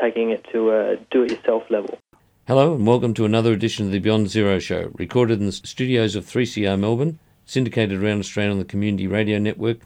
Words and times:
Taking 0.00 0.30
it 0.30 0.46
to 0.52 0.70
a 0.70 0.96
do 1.10 1.24
it 1.24 1.32
yourself 1.32 1.64
level. 1.70 1.98
Hello, 2.46 2.74
and 2.74 2.86
welcome 2.86 3.14
to 3.14 3.24
another 3.24 3.52
edition 3.52 3.86
of 3.86 3.92
the 3.92 3.98
Beyond 3.98 4.30
Zero 4.30 4.58
Show, 4.58 4.92
recorded 4.94 5.40
in 5.40 5.46
the 5.46 5.52
studios 5.52 6.14
of 6.14 6.24
3CR 6.24 6.78
Melbourne, 6.78 7.18
syndicated 7.46 8.00
around 8.00 8.20
Australia 8.20 8.52
on 8.52 8.58
the 8.58 8.64
Community 8.64 9.08
Radio 9.08 9.38
Network, 9.38 9.78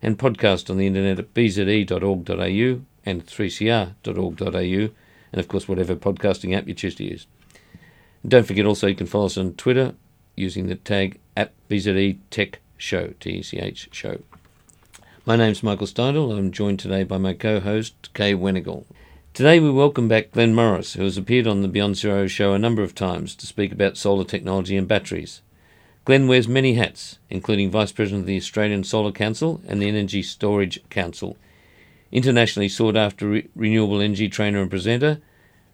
and 0.00 0.18
podcast 0.18 0.70
on 0.70 0.76
the 0.76 0.86
internet 0.86 1.18
at 1.18 1.34
bze.org.au 1.34 2.80
and 3.04 3.26
3cr.org.au, 3.26 4.90
and 5.32 5.40
of 5.40 5.48
course, 5.48 5.68
whatever 5.68 5.96
podcasting 5.96 6.56
app 6.56 6.68
you 6.68 6.74
choose 6.74 6.94
to 6.94 7.04
use. 7.04 7.26
And 8.22 8.30
don't 8.30 8.46
forget 8.46 8.66
also 8.66 8.86
you 8.86 8.94
can 8.94 9.06
follow 9.06 9.26
us 9.26 9.36
on 9.36 9.54
Twitter 9.54 9.94
using 10.36 10.68
the 10.68 10.76
tag 10.76 11.18
at 11.36 11.52
BZE 11.68 12.18
Tech 12.30 12.60
Show, 12.76 13.14
Show. 13.90 14.18
My 15.24 15.34
name's 15.34 15.64
Michael 15.64 15.88
Steindl. 15.88 16.38
I'm 16.38 16.52
joined 16.52 16.78
today 16.78 17.02
by 17.02 17.18
my 17.18 17.34
co 17.34 17.58
host, 17.58 18.14
Kay 18.14 18.32
Wenigal. 18.34 18.84
Today 19.36 19.60
we 19.60 19.70
welcome 19.70 20.08
back 20.08 20.30
Glenn 20.30 20.54
Morris, 20.54 20.94
who 20.94 21.02
has 21.02 21.18
appeared 21.18 21.46
on 21.46 21.60
the 21.60 21.68
Beyond 21.68 21.98
Zero 21.98 22.26
show 22.26 22.54
a 22.54 22.58
number 22.58 22.82
of 22.82 22.94
times 22.94 23.34
to 23.34 23.46
speak 23.46 23.70
about 23.70 23.98
solar 23.98 24.24
technology 24.24 24.78
and 24.78 24.88
batteries. 24.88 25.42
Glenn 26.06 26.26
wears 26.26 26.48
many 26.48 26.72
hats, 26.72 27.18
including 27.28 27.70
Vice 27.70 27.92
President 27.92 28.22
of 28.22 28.26
the 28.26 28.38
Australian 28.38 28.82
Solar 28.82 29.12
Council 29.12 29.60
and 29.68 29.82
the 29.82 29.88
Energy 29.88 30.22
Storage 30.22 30.80
Council. 30.88 31.36
Internationally 32.10 32.70
sought 32.70 32.96
after 32.96 33.28
re- 33.28 33.48
renewable 33.54 34.00
energy 34.00 34.30
trainer 34.30 34.62
and 34.62 34.70
presenter, 34.70 35.20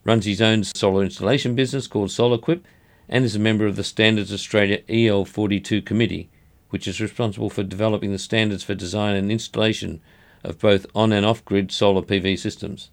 runs 0.03 0.25
his 0.25 0.43
own 0.43 0.65
solar 0.65 1.05
installation 1.05 1.55
business 1.55 1.87
called 1.87 2.09
SolarQuip, 2.09 2.63
and 3.09 3.25
is 3.25 3.37
a 3.37 3.39
member 3.39 3.67
of 3.67 3.77
the 3.77 3.85
Standards 3.85 4.33
Australia 4.33 4.83
EL42 4.89 5.87
Committee, 5.87 6.29
which 6.71 6.89
is 6.89 7.01
responsible 7.01 7.49
for 7.49 7.63
developing 7.63 8.11
the 8.11 8.19
standards 8.19 8.65
for 8.65 8.75
design 8.75 9.15
and 9.15 9.31
installation 9.31 10.01
of 10.43 10.59
both 10.59 10.85
on 10.97 11.13
and 11.13 11.25
off 11.25 11.45
grid 11.45 11.71
solar 11.71 12.03
PV 12.03 12.37
systems. 12.37 12.91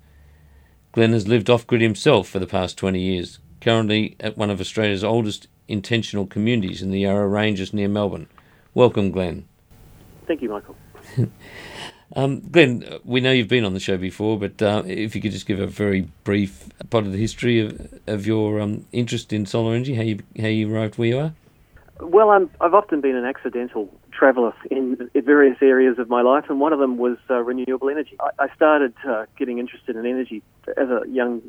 Glenn 0.92 1.14
has 1.14 1.28
lived 1.28 1.50
off 1.50 1.68
grid 1.68 1.82
himself 1.82 2.28
for 2.28 2.40
the 2.40 2.48
past 2.48 2.78
20 2.78 3.00
years, 3.00 3.40
currently 3.62 4.16
at 4.20 4.38
one 4.38 4.50
of 4.50 4.60
Australia's 4.60 5.04
oldest 5.04 5.48
intentional 5.68 6.26
communities 6.26 6.82
in 6.82 6.90
the 6.90 7.02
Yarra 7.02 7.28
Ranges 7.28 7.74
near 7.74 7.88
Melbourne. 7.88 8.28
Welcome, 8.74 9.12
Glenn. 9.12 9.48
Thank 10.26 10.42
you, 10.42 10.50
Michael. 10.50 10.76
um, 12.16 12.42
Glenn, 12.50 12.84
we 13.04 13.22
know 13.22 13.32
you've 13.32 13.48
been 13.48 13.66
on 13.66 13.76
the 13.76 13.80
show 13.80 13.98
before, 13.98 14.40
but 14.40 14.60
uh, 14.64 14.82
if 14.88 15.16
you 15.16 15.22
could 15.22 15.32
just 15.32 15.46
give 15.46 15.60
a 15.60 15.68
very 15.68 16.10
brief 16.24 16.70
part 16.90 17.06
of 17.06 17.12
the 17.12 17.20
history 17.20 17.60
of, 17.60 18.00
of 18.08 18.26
your 18.26 18.60
um, 18.60 18.88
interest 18.92 19.32
in 19.32 19.46
solar 19.46 19.76
energy, 19.76 19.94
how 19.94 20.02
you 20.02 20.20
how 20.40 20.48
you 20.48 20.74
arrived 20.74 20.98
where 20.98 21.08
you 21.08 21.20
are. 21.20 21.34
Well, 22.00 22.30
i 22.30 22.40
have 22.64 22.74
often 22.74 23.02
been 23.02 23.16
an 23.16 23.26
accidental 23.26 23.90
traveller 24.20 24.54
in, 24.70 25.10
in, 25.14 25.26
various 25.26 25.58
areas 25.62 25.98
of 25.98 26.10
my 26.10 26.22
life, 26.22 26.46
and 26.50 26.60
one 26.60 26.74
of 26.74 26.80
them 26.80 26.98
was 26.98 27.18
uh, 27.30 27.36
renewable 27.36 27.90
energy. 27.90 28.18
I, 28.20 28.44
I 28.44 28.56
started 28.56 28.94
uh, 29.08 29.26
getting 29.38 29.60
interested 29.60 29.96
in 29.96 30.06
energy 30.06 30.44
as 30.78 30.90
a 30.90 31.04
young 31.08 31.42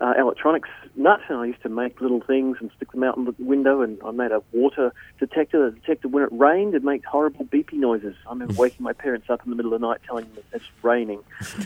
uh, 0.00 0.12
electronics 0.18 0.68
nut, 0.94 1.20
and 1.28 1.38
I 1.38 1.46
used 1.46 1.62
to 1.62 1.68
make 1.68 2.00
little 2.00 2.20
things 2.20 2.58
and 2.60 2.70
stick 2.76 2.92
them 2.92 3.02
out 3.02 3.16
in 3.16 3.24
the 3.24 3.34
window. 3.38 3.82
And 3.82 3.98
I 4.04 4.10
made 4.12 4.30
a 4.30 4.42
water 4.52 4.92
detector 5.18 5.70
that 5.70 5.80
detected 5.80 6.12
when 6.12 6.22
it 6.22 6.28
rained. 6.32 6.74
It 6.74 6.84
makes 6.84 7.06
horrible 7.06 7.44
beepy 7.46 7.74
noises. 7.74 8.14
I 8.26 8.30
remember 8.30 8.54
waking 8.58 8.84
my 8.84 8.92
parents 8.92 9.28
up 9.28 9.40
in 9.44 9.50
the 9.50 9.56
middle 9.56 9.74
of 9.74 9.80
the 9.80 9.86
night, 9.86 10.00
telling 10.06 10.26
them 10.34 10.44
it's 10.52 10.64
raining. 10.82 11.20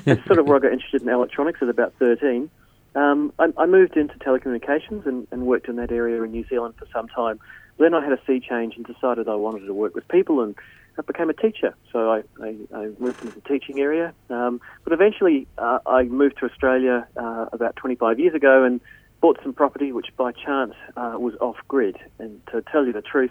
That's 0.04 0.24
sort 0.26 0.38
of 0.38 0.46
where 0.46 0.56
I 0.56 0.60
got 0.60 0.72
interested 0.72 1.02
in 1.02 1.08
electronics 1.08 1.58
at 1.62 1.68
about 1.68 1.94
13. 1.98 2.50
Um, 2.94 3.32
I, 3.38 3.52
I, 3.56 3.66
moved 3.66 3.96
into 3.96 4.14
telecommunications 4.14 5.06
and, 5.06 5.28
and 5.30 5.46
worked 5.46 5.68
in 5.68 5.76
that 5.76 5.92
area 5.92 6.20
in 6.24 6.32
New 6.32 6.44
Zealand 6.48 6.74
for 6.76 6.86
some 6.92 7.06
time. 7.06 7.38
Then 7.80 7.94
I 7.94 8.04
had 8.04 8.12
a 8.12 8.20
sea 8.26 8.40
change 8.46 8.76
and 8.76 8.84
decided 8.84 9.28
I 9.28 9.34
wanted 9.34 9.66
to 9.66 9.74
work 9.74 9.94
with 9.94 10.06
people 10.08 10.42
and 10.42 10.54
I 10.98 11.02
became 11.02 11.30
a 11.30 11.34
teacher. 11.34 11.74
So 11.90 12.10
I, 12.10 12.22
I, 12.42 12.56
I 12.74 12.90
moved 12.98 13.22
into 13.22 13.34
the 13.34 13.48
teaching 13.48 13.80
area. 13.80 14.14
Um, 14.28 14.60
but 14.84 14.92
eventually 14.92 15.48
uh, 15.56 15.78
I 15.86 16.04
moved 16.04 16.38
to 16.40 16.46
Australia 16.46 17.08
uh, 17.16 17.46
about 17.52 17.76
25 17.76 18.20
years 18.20 18.34
ago 18.34 18.64
and 18.64 18.80
bought 19.22 19.38
some 19.42 19.54
property 19.54 19.92
which 19.92 20.08
by 20.16 20.32
chance 20.32 20.74
uh, 20.96 21.14
was 21.16 21.34
off 21.40 21.56
grid. 21.68 21.96
And 22.18 22.40
to 22.52 22.62
tell 22.70 22.84
you 22.84 22.92
the 22.92 23.02
truth, 23.02 23.30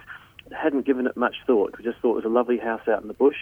hadn't 0.51 0.85
given 0.85 1.05
it 1.05 1.15
much 1.15 1.35
thought. 1.45 1.75
I 1.77 1.83
just 1.83 1.99
thought 1.99 2.13
it 2.13 2.23
was 2.23 2.25
a 2.25 2.29
lovely 2.29 2.57
house 2.57 2.81
out 2.87 3.03
in 3.03 3.07
the 3.07 3.13
bush. 3.13 3.37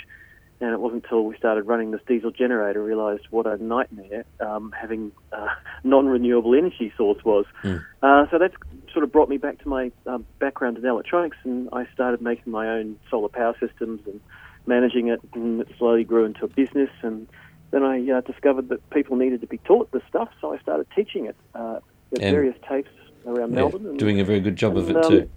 And 0.59 0.73
it 0.73 0.79
wasn't 0.79 1.03
until 1.03 1.23
we 1.23 1.37
started 1.37 1.63
running 1.63 1.91
this 1.91 2.01
diesel 2.07 2.31
generator 2.31 2.83
realised 2.83 3.25
what 3.29 3.45
a 3.45 3.61
nightmare 3.63 4.25
um, 4.39 4.73
having 4.79 5.11
uh, 5.31 5.49
non-renewable 5.83 6.55
energy 6.55 6.91
source 6.97 7.23
was. 7.23 7.45
Mm. 7.63 7.85
Uh, 8.01 8.25
so 8.31 8.39
that's 8.39 8.55
sort 8.91 9.03
of 9.03 9.11
brought 9.11 9.29
me 9.29 9.37
back 9.37 9.59
to 9.59 9.69
my 9.69 9.91
uh, 10.07 10.17
background 10.39 10.77
in 10.77 10.85
electronics, 10.85 11.37
and 11.43 11.69
I 11.71 11.87
started 11.93 12.21
making 12.21 12.51
my 12.51 12.67
own 12.69 12.97
solar 13.09 13.29
power 13.29 13.55
systems 13.59 14.01
and 14.07 14.19
managing 14.65 15.09
it, 15.09 15.21
and 15.33 15.61
it 15.61 15.67
slowly 15.77 16.03
grew 16.03 16.25
into 16.25 16.45
a 16.45 16.47
business. 16.47 16.89
And 17.03 17.27
then 17.71 17.83
I 17.83 18.09
uh, 18.09 18.21
discovered 18.21 18.69
that 18.69 18.89
people 18.89 19.15
needed 19.15 19.41
to 19.41 19.47
be 19.47 19.59
taught 19.59 19.91
this 19.91 20.03
stuff, 20.09 20.29
so 20.41 20.53
I 20.53 20.59
started 20.59 20.87
teaching 20.95 21.27
it 21.27 21.35
uh, 21.53 21.79
at 22.13 22.19
and 22.23 22.33
various 22.33 22.57
TAFEs 22.67 22.85
around 23.27 23.51
Melbourne. 23.51 23.85
And, 23.85 23.99
doing 23.99 24.19
a 24.19 24.23
very 24.23 24.39
good 24.39 24.55
job 24.55 24.77
and, 24.77 24.89
of 24.89 24.89
it 24.89 25.05
um, 25.05 25.11
too. 25.11 25.29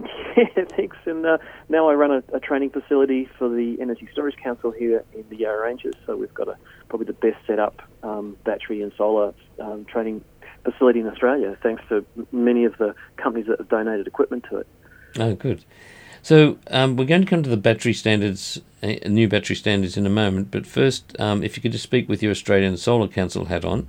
Yeah, 0.00 0.64
thanks. 0.76 0.96
And 1.06 1.26
uh, 1.26 1.38
now 1.68 1.88
I 1.88 1.94
run 1.94 2.10
a, 2.10 2.22
a, 2.32 2.40
training 2.40 2.70
facility 2.70 3.28
for 3.38 3.48
the 3.48 3.76
Energy 3.80 4.08
Storage 4.12 4.36
Council 4.36 4.70
here 4.70 5.04
in 5.14 5.24
the 5.28 5.36
Yarra 5.36 5.62
Ranges. 5.62 5.94
So 6.06 6.16
we've 6.16 6.32
got 6.34 6.48
a, 6.48 6.56
probably 6.88 7.06
the 7.06 7.12
best 7.14 7.38
set 7.46 7.58
up 7.58 7.82
um, 8.02 8.36
battery 8.44 8.82
and 8.82 8.92
solar 8.96 9.34
um, 9.58 9.84
training 9.84 10.24
facility 10.64 11.00
in 11.00 11.06
Australia, 11.06 11.56
thanks 11.62 11.82
to 11.88 12.04
many 12.32 12.64
of 12.64 12.76
the 12.78 12.94
companies 13.16 13.46
that 13.46 13.58
have 13.58 13.68
donated 13.68 14.06
equipment 14.06 14.44
to 14.50 14.58
it. 14.58 14.66
Oh, 15.18 15.34
good. 15.34 15.64
So 16.22 16.58
um, 16.70 16.96
we're 16.96 17.04
going 17.04 17.22
to 17.22 17.26
come 17.26 17.42
to 17.42 17.50
the 17.50 17.56
battery 17.56 17.92
standards, 17.92 18.60
uh, 18.82 18.94
new 19.06 19.28
battery 19.28 19.56
standards 19.56 19.96
in 19.96 20.06
a 20.06 20.10
moment. 20.10 20.50
But 20.50 20.66
first, 20.66 21.18
um, 21.20 21.42
if 21.42 21.56
you 21.56 21.62
could 21.62 21.72
just 21.72 21.84
speak 21.84 22.08
with 22.08 22.22
your 22.22 22.32
Australian 22.32 22.76
Solar 22.76 23.08
Council 23.08 23.46
hat 23.46 23.64
on. 23.64 23.88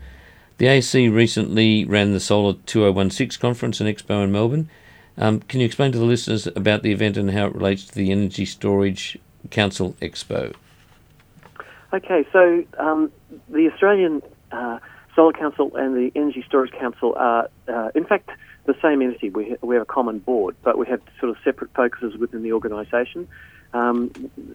The 0.57 0.67
AC 0.67 1.07
recently 1.07 1.85
ran 1.85 2.11
the 2.11 2.19
Solar 2.19 2.53
2016 2.65 3.39
conference 3.39 3.79
and 3.79 3.89
expo 3.89 4.23
in 4.23 4.31
Melbourne. 4.31 4.69
Um, 5.19 5.41
can 5.41 5.59
you 5.59 5.65
explain 5.65 5.91
to 5.91 5.97
the 5.97 6.05
listeners 6.05 6.47
about 6.47 6.81
the 6.81 6.93
event 6.93 7.17
and 7.17 7.29
how 7.29 7.47
it 7.47 7.53
relates 7.53 7.85
to 7.85 7.93
the 7.93 8.09
Energy 8.11 8.45
Storage 8.45 9.17
Council 9.51 9.95
Expo? 10.01 10.55
Okay, 11.91 12.25
so 12.31 12.63
um, 12.77 13.11
the 13.49 13.69
Australian 13.69 14.21
uh, 14.53 14.79
Solar 15.15 15.33
Council 15.33 15.75
and 15.75 15.95
the 15.95 16.11
Energy 16.15 16.43
Storage 16.47 16.71
Council 16.71 17.15
are, 17.17 17.49
uh, 17.67 17.89
in 17.95 18.05
fact, 18.05 18.29
the 18.65 18.75
same 18.81 19.01
entity. 19.01 19.29
We, 19.29 19.49
ha- 19.49 19.57
we 19.61 19.75
have 19.75 19.81
a 19.81 19.85
common 19.85 20.19
board, 20.19 20.55
but 20.63 20.77
we 20.77 20.87
have 20.87 21.01
sort 21.19 21.31
of 21.31 21.37
separate 21.43 21.73
focuses 21.73 22.17
within 22.17 22.41
the 22.41 22.53
organisation. 22.53 23.27
Um, 23.73 24.11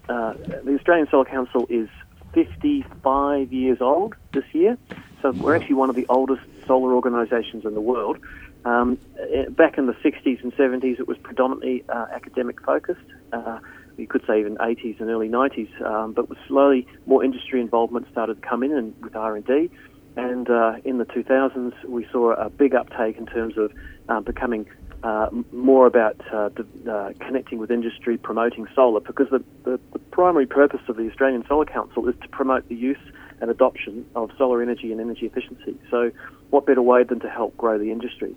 uh, 0.09 0.33
the 0.33 0.75
Australian 0.79 1.07
Solar 1.11 1.25
Council 1.25 1.67
is 1.69 1.89
55 2.33 3.53
years 3.53 3.81
old 3.81 4.15
this 4.33 4.45
year, 4.53 4.79
so 5.21 5.31
we're 5.31 5.55
actually 5.55 5.75
one 5.75 5.91
of 5.91 5.95
the 5.95 6.07
oldest 6.09 6.41
solar 6.65 6.93
organisations 6.93 7.65
in 7.65 7.75
the 7.75 7.81
world. 7.81 8.17
Um, 8.65 8.97
eh, 9.19 9.47
back 9.49 9.77
in 9.77 9.85
the 9.85 9.93
60s 9.93 10.43
and 10.43 10.51
70s, 10.53 10.99
it 10.99 11.07
was 11.07 11.17
predominantly 11.19 11.83
uh, 11.87 12.07
academic 12.11 12.61
focused. 12.61 12.99
Uh, 13.31 13.59
you 13.97 14.07
could 14.07 14.23
say 14.27 14.39
even 14.39 14.57
80s 14.57 14.99
and 14.99 15.09
early 15.09 15.29
90s, 15.29 15.81
um, 15.85 16.13
but 16.13 16.27
slowly 16.47 16.87
more 17.05 17.23
industry 17.23 17.61
involvement 17.61 18.07
started 18.11 18.41
to 18.41 18.47
come 18.47 18.63
in 18.63 18.73
and 18.73 18.93
with 19.01 19.15
R&D. 19.15 19.69
And 20.17 20.49
uh, 20.49 20.75
in 20.83 20.97
the 20.97 21.05
2000s, 21.05 21.73
we 21.85 22.07
saw 22.11 22.33
a 22.33 22.49
big 22.49 22.73
uptake 22.73 23.17
in 23.17 23.25
terms 23.25 23.57
of 23.57 23.71
uh, 24.09 24.21
becoming 24.21 24.65
uh, 25.03 25.29
more 25.51 25.85
about 25.85 26.19
uh, 26.33 26.49
uh, 26.89 27.11
connecting 27.19 27.59
with 27.59 27.69
industry, 27.69 28.17
promoting 28.17 28.65
solar, 28.73 29.01
because 29.01 29.27
the, 29.29 29.43
the, 29.63 29.79
the, 29.93 29.99
primary 29.99 30.47
purpose 30.47 30.79
of 30.87 30.95
the 30.95 31.07
Australian 31.09 31.45
Solar 31.47 31.65
Council 31.65 32.07
is 32.07 32.15
to 32.21 32.27
promote 32.29 32.67
the 32.69 32.75
use 32.75 32.97
and 33.41 33.51
adoption 33.51 34.05
of 34.15 34.31
solar 34.37 34.61
energy 34.61 34.91
and 34.91 35.01
energy 35.01 35.25
efficiency. 35.25 35.77
So, 35.91 36.11
what 36.49 36.65
better 36.65 36.81
way 36.81 37.03
than 37.03 37.19
to 37.19 37.29
help 37.29 37.55
grow 37.57 37.77
the 37.77 37.91
industry? 37.91 38.35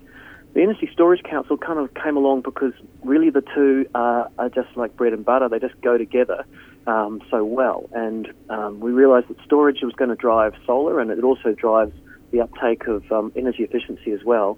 The 0.53 0.61
Energy 0.63 0.89
Storage 0.91 1.23
Council 1.23 1.57
kind 1.57 1.79
of 1.79 1.93
came 1.93 2.17
along 2.17 2.41
because 2.41 2.73
really 3.03 3.29
the 3.29 3.43
two 3.55 3.85
are, 3.93 4.29
are 4.39 4.49
just 4.49 4.75
like 4.75 4.95
bread 4.97 5.13
and 5.13 5.23
butter, 5.23 5.47
they 5.47 5.59
just 5.59 5.79
go 5.81 5.97
together 5.97 6.43
um, 6.87 7.21
so 7.29 7.43
well. 7.43 7.87
And 7.93 8.27
um, 8.49 8.79
we 8.79 8.91
realised 8.91 9.27
that 9.27 9.37
storage 9.45 9.77
was 9.83 9.93
going 9.93 10.09
to 10.09 10.15
drive 10.15 10.53
solar 10.65 10.99
and 10.99 11.11
it 11.11 11.23
also 11.23 11.53
drives 11.53 11.93
the 12.31 12.41
uptake 12.41 12.87
of 12.87 13.11
um, 13.11 13.31
energy 13.35 13.63
efficiency 13.63 14.11
as 14.11 14.23
well. 14.23 14.57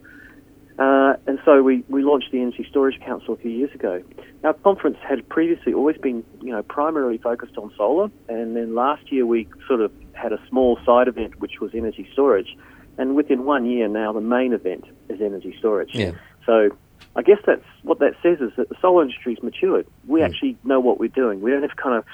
Uh, 0.79 1.13
and 1.27 1.39
so 1.45 1.61
we, 1.61 1.83
we 1.89 2.03
launched 2.03 2.31
the 2.31 2.41
Energy 2.41 2.65
Storage 2.69 2.99
Council 3.01 3.33
a 3.33 3.37
few 3.37 3.51
years 3.51 3.73
ago. 3.75 4.01
Our 4.43 4.53
conference 4.53 4.97
had 5.07 5.27
previously 5.29 5.73
always 5.73 5.97
been, 5.97 6.23
you 6.41 6.51
know, 6.51 6.63
primarily 6.63 7.17
focused 7.17 7.57
on 7.57 7.71
solar, 7.77 8.09
and 8.29 8.55
then 8.55 8.73
last 8.73 9.11
year 9.11 9.25
we 9.25 9.47
sort 9.67 9.81
of 9.81 9.91
had 10.13 10.33
a 10.33 10.39
small 10.49 10.79
side 10.85 11.07
event 11.07 11.39
which 11.39 11.59
was 11.59 11.71
energy 11.75 12.07
storage. 12.13 12.57
And 12.97 13.15
within 13.15 13.45
one 13.45 13.65
year 13.65 13.87
now, 13.87 14.13
the 14.13 14.21
main 14.21 14.53
event 14.53 14.85
is 15.09 15.21
energy 15.21 15.55
storage. 15.57 15.93
Yeah. 15.93 16.11
So 16.45 16.69
I 17.15 17.21
guess 17.21 17.39
that's 17.45 17.65
what 17.83 17.99
that 17.99 18.13
says 18.21 18.39
is 18.39 18.51
that 18.57 18.69
the 18.69 18.75
solar 18.81 19.03
industry's 19.03 19.41
matured. 19.43 19.85
We 20.07 20.21
actually 20.23 20.57
know 20.63 20.79
what 20.79 20.99
we're 20.99 21.07
doing. 21.07 21.41
We 21.41 21.51
don't 21.51 21.61
have 21.61 21.71
to 21.71 21.81
kind 21.81 21.95
of 21.95 22.05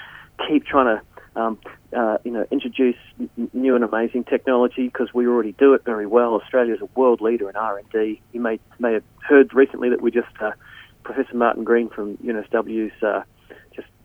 keep 0.47 0.65
trying 0.65 0.97
to 0.97 1.05
um, 1.37 1.59
uh, 1.95 2.17
you 2.23 2.31
know, 2.31 2.45
introduce 2.51 2.95
n- 3.19 3.49
new 3.53 3.75
and 3.75 3.83
amazing 3.83 4.23
technology 4.23 4.85
because 4.87 5.13
we 5.13 5.27
already 5.27 5.51
do 5.53 5.73
it 5.75 5.85
very 5.85 6.07
well. 6.07 6.33
Australia 6.33 6.73
is 6.73 6.81
a 6.81 6.89
world 6.99 7.21
leader 7.21 7.47
in 7.49 7.55
R 7.55 7.77
and 7.77 7.89
D. 7.91 8.19
You 8.33 8.41
may 8.41 8.59
may 8.79 8.93
have 8.93 9.03
heard 9.21 9.53
recently 9.53 9.89
that 9.89 10.01
we 10.01 10.09
just 10.09 10.27
uh, 10.41 10.51
Professor 11.03 11.37
Martin 11.37 11.63
Green 11.63 11.89
from 11.89 12.17
UNSW's 12.17 13.03
uh, 13.03 13.21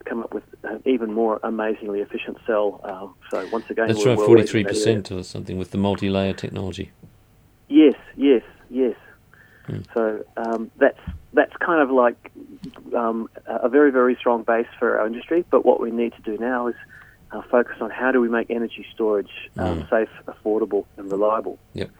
come 0.04 0.20
up 0.22 0.32
with 0.34 0.44
an 0.64 0.82
even 0.84 1.12
more 1.12 1.40
amazingly 1.42 2.00
efficient 2.00 2.38
cell. 2.46 2.80
Um, 2.84 3.14
so 3.30 3.48
once 3.52 3.68
again, 3.70 3.88
That's 3.88 4.04
right, 4.04 4.16
world 4.16 4.26
forty 4.26 4.42
leaders 4.42 4.50
three 4.50 4.60
in 4.60 4.66
that 4.66 4.72
area. 4.74 4.84
percent 4.84 5.12
or 5.12 5.22
something 5.22 5.58
with 5.58 5.70
the 5.70 5.78
multi-layer 5.78 6.32
technology. 6.32 6.90
Yes, 7.68 7.94
yes, 8.16 8.42
yes. 8.70 8.96
Hmm. 9.66 9.78
So 9.94 10.24
um, 10.36 10.70
that's 10.78 10.98
that's 11.32 11.56
kind 11.58 11.80
of 11.80 11.90
like 11.90 12.30
um, 12.94 13.28
a 13.46 13.68
very 13.68 13.90
very 13.92 14.14
strong 14.16 14.42
base 14.42 14.66
for 14.78 14.98
our 14.98 15.06
industry. 15.06 15.44
But 15.50 15.64
what 15.64 15.80
we 15.80 15.90
need 15.90 16.12
to 16.14 16.22
do 16.22 16.36
now 16.38 16.66
is 16.68 16.74
uh, 17.32 17.42
focus 17.50 17.76
on 17.80 17.90
how 17.90 18.12
do 18.12 18.20
we 18.20 18.28
make 18.28 18.50
energy 18.50 18.84
storage 18.94 19.30
um, 19.58 19.82
Mm. 19.84 19.90
safe, 19.90 20.10
affordable, 20.26 20.84
and 20.98 21.10
reliable. 21.10 21.58
Yep. 21.74 21.90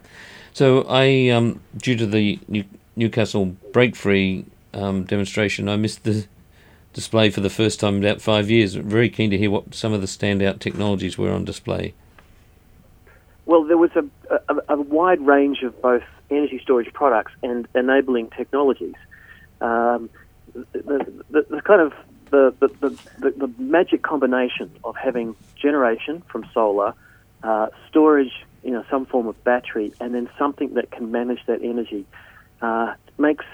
So 0.53 0.85
I, 0.89 1.31
um, 1.31 1.61
due 1.79 1.97
to 1.97 2.05
the 2.05 2.39
New- 2.49 2.65
Newcastle 2.97 3.47
break 3.73 3.97
free 3.97 4.45
um, 4.75 5.05
demonstration, 5.05 5.69
I 5.71 5.77
missed 5.77 6.05
the 6.05 6.27
display 6.93 7.31
for 7.31 7.41
the 7.41 7.51
first 7.51 7.81
time 7.81 7.97
in 7.97 8.05
about 8.05 8.21
five 8.21 8.51
years. 8.51 8.75
Very 8.75 9.09
keen 9.09 9.31
to 9.31 9.39
hear 9.39 9.51
what 9.51 9.75
some 9.75 9.93
of 9.93 10.01
the 10.01 10.07
standout 10.07 10.59
technologies 10.59 11.17
were 11.17 11.33
on 11.33 11.45
display. 11.45 11.95
Well, 13.47 13.65
there 13.65 13.79
was 13.79 13.91
a, 13.97 14.05
a, 14.49 14.77
a 14.77 14.81
wide 14.81 15.21
range 15.21 15.63
of 15.63 15.81
both 15.83 16.05
energy 16.31 16.61
storage 16.63 16.93
products 16.93 17.33
and 17.43 17.67
enabling 17.75 18.31
technologies. 18.31 18.95
Um, 19.61 20.11
the, 20.55 21.15
the, 21.31 21.47
the 21.49 21.63
kind 21.63 21.81
of 21.81 21.93
the, 22.31 22.55
the, 22.61 23.31
the, 23.31 23.51
magic 23.59 24.03
combination 24.03 24.71
of 24.85 24.97
having 24.97 25.37
generation 25.55 26.23
from 26.29 26.47
solar, 26.55 26.95
uh, 27.43 27.67
storage, 27.89 28.33
you 28.65 28.71
know, 28.71 28.85
some 28.91 29.05
form 29.05 29.27
of 29.27 29.45
battery, 29.45 29.93
and 30.01 30.15
then 30.15 30.31
something 30.39 30.75
that 30.75 30.91
can 30.91 31.11
manage 31.11 31.45
that 31.47 31.63
energy 31.63 32.07
uh, 32.63 32.95
makes, 33.19 33.45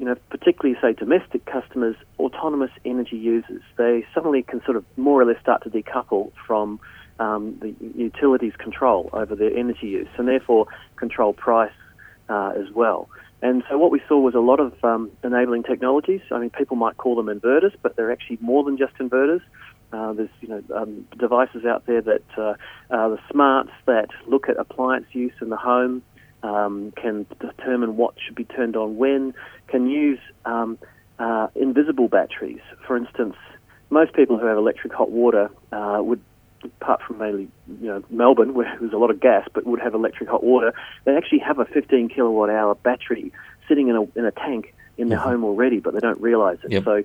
you 0.00 0.06
know, 0.06 0.16
particularly 0.30 0.80
say 0.80 0.94
domestic 0.94 1.44
customers 1.44 1.94
autonomous 2.18 2.70
energy 2.86 3.18
users. 3.18 3.60
They 3.76 4.06
suddenly 4.14 4.42
can 4.42 4.64
sort 4.64 4.78
of 4.78 4.84
more 4.96 5.20
or 5.20 5.26
less 5.26 5.38
start 5.42 5.62
to 5.64 5.70
decouple 5.70 6.32
from 6.46 6.80
um, 7.18 7.58
the 7.60 7.74
utilities 7.94 8.54
control 8.56 9.10
over 9.12 9.36
their 9.36 9.54
energy 9.54 9.88
use, 9.88 10.08
and 10.16 10.26
therefore 10.26 10.68
control 10.96 11.34
price 11.34 11.70
uh, 12.30 12.54
as 12.56 12.72
well. 12.72 13.10
And 13.42 13.62
so 13.68 13.76
what 13.76 13.90
we 13.90 14.00
saw 14.08 14.18
was 14.18 14.34
a 14.34 14.40
lot 14.40 14.58
of 14.58 14.72
um, 14.82 15.10
enabling 15.22 15.64
technologies. 15.64 16.22
I 16.30 16.38
mean, 16.38 16.48
people 16.50 16.76
might 16.76 16.96
call 16.96 17.14
them 17.14 17.26
inverters, 17.26 17.74
but 17.82 17.96
they're 17.96 18.10
actually 18.10 18.38
more 18.40 18.64
than 18.64 18.78
just 18.78 18.94
inverters. 18.96 19.42
Uh, 19.92 20.14
there's 20.14 20.30
you 20.40 20.48
know 20.48 20.62
um, 20.74 21.06
devices 21.18 21.66
out 21.66 21.84
there 21.84 22.00
that 22.00 22.22
uh, 22.38 22.54
uh, 22.90 23.08
the 23.08 23.18
smarts 23.30 23.72
that 23.84 24.08
look 24.26 24.48
at 24.48 24.56
appliance 24.56 25.06
use 25.12 25.34
in 25.42 25.50
the 25.50 25.56
home, 25.58 26.02
um, 26.42 26.92
can 26.92 27.26
determine 27.40 27.96
what 27.96 28.14
should 28.24 28.34
be 28.34 28.44
turned 28.44 28.76
on 28.76 28.96
when, 28.96 29.34
can 29.68 29.88
use 29.88 30.18
um, 30.44 30.78
uh, 31.18 31.48
invisible 31.54 32.08
batteries. 32.08 32.60
For 32.86 32.96
instance, 32.96 33.36
most 33.90 34.12
people 34.14 34.38
who 34.38 34.46
have 34.46 34.56
electric 34.56 34.92
hot 34.92 35.10
water 35.10 35.50
uh, 35.72 36.00
would 36.02 36.20
apart 36.64 37.00
from 37.06 37.18
mainly 37.18 37.48
you 37.80 37.88
know 37.88 38.02
Melbourne, 38.10 38.54
where 38.54 38.76
there's 38.80 38.92
a 38.92 38.98
lot 38.98 39.10
of 39.10 39.20
gas, 39.20 39.48
but 39.52 39.66
would 39.66 39.80
have 39.80 39.94
electric 39.94 40.28
hot 40.28 40.44
water. 40.44 40.72
They 41.04 41.16
actually 41.16 41.40
have 41.40 41.58
a 41.58 41.64
15 41.64 42.08
kilowatt 42.08 42.50
hour 42.50 42.74
battery 42.74 43.32
sitting 43.68 43.88
in 43.88 43.96
a 43.96 44.02
in 44.18 44.24
a 44.24 44.30
tank 44.30 44.74
in 44.98 45.08
their 45.08 45.18
home 45.18 45.44
already, 45.44 45.80
but 45.80 45.94
they 45.94 46.00
don't 46.00 46.20
realise 46.20 46.58
it. 46.64 46.72
Yep. 46.72 46.84
So. 46.84 47.02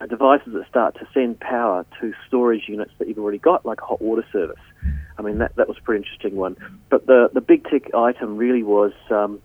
Uh, 0.00 0.06
devices 0.06 0.52
that 0.52 0.64
start 0.68 0.94
to 0.94 1.08
send 1.12 1.40
power 1.40 1.84
to 2.00 2.14
storage 2.26 2.68
units 2.68 2.92
that 2.98 3.08
you've 3.08 3.18
already 3.18 3.38
got, 3.38 3.66
like 3.66 3.80
a 3.80 3.84
hot 3.84 4.00
water 4.00 4.24
service. 4.30 4.60
I 5.18 5.22
mean, 5.22 5.38
that, 5.38 5.56
that 5.56 5.66
was 5.66 5.76
a 5.78 5.82
pretty 5.82 6.04
interesting 6.04 6.36
one. 6.36 6.56
But 6.88 7.06
the, 7.06 7.30
the 7.32 7.40
big 7.40 7.68
tick 7.68 7.90
item 7.92 8.36
really 8.36 8.62
was 8.62 8.92
um, 9.10 9.40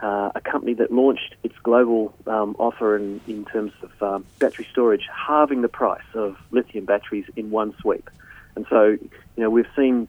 uh, 0.00 0.30
a 0.34 0.40
company 0.40 0.74
that 0.74 0.92
launched 0.92 1.34
its 1.42 1.56
global 1.62 2.14
um, 2.26 2.54
offer 2.58 2.96
in, 2.96 3.20
in 3.26 3.44
terms 3.46 3.72
of 3.82 4.02
um, 4.02 4.24
battery 4.38 4.66
storage, 4.70 5.08
halving 5.12 5.62
the 5.62 5.68
price 5.68 6.04
of 6.14 6.36
lithium 6.52 6.84
batteries 6.84 7.24
in 7.34 7.50
one 7.50 7.74
sweep. 7.80 8.08
And 8.54 8.64
so, 8.70 8.84
you 8.90 9.10
know, 9.36 9.50
we've 9.50 9.66
seen 9.74 10.06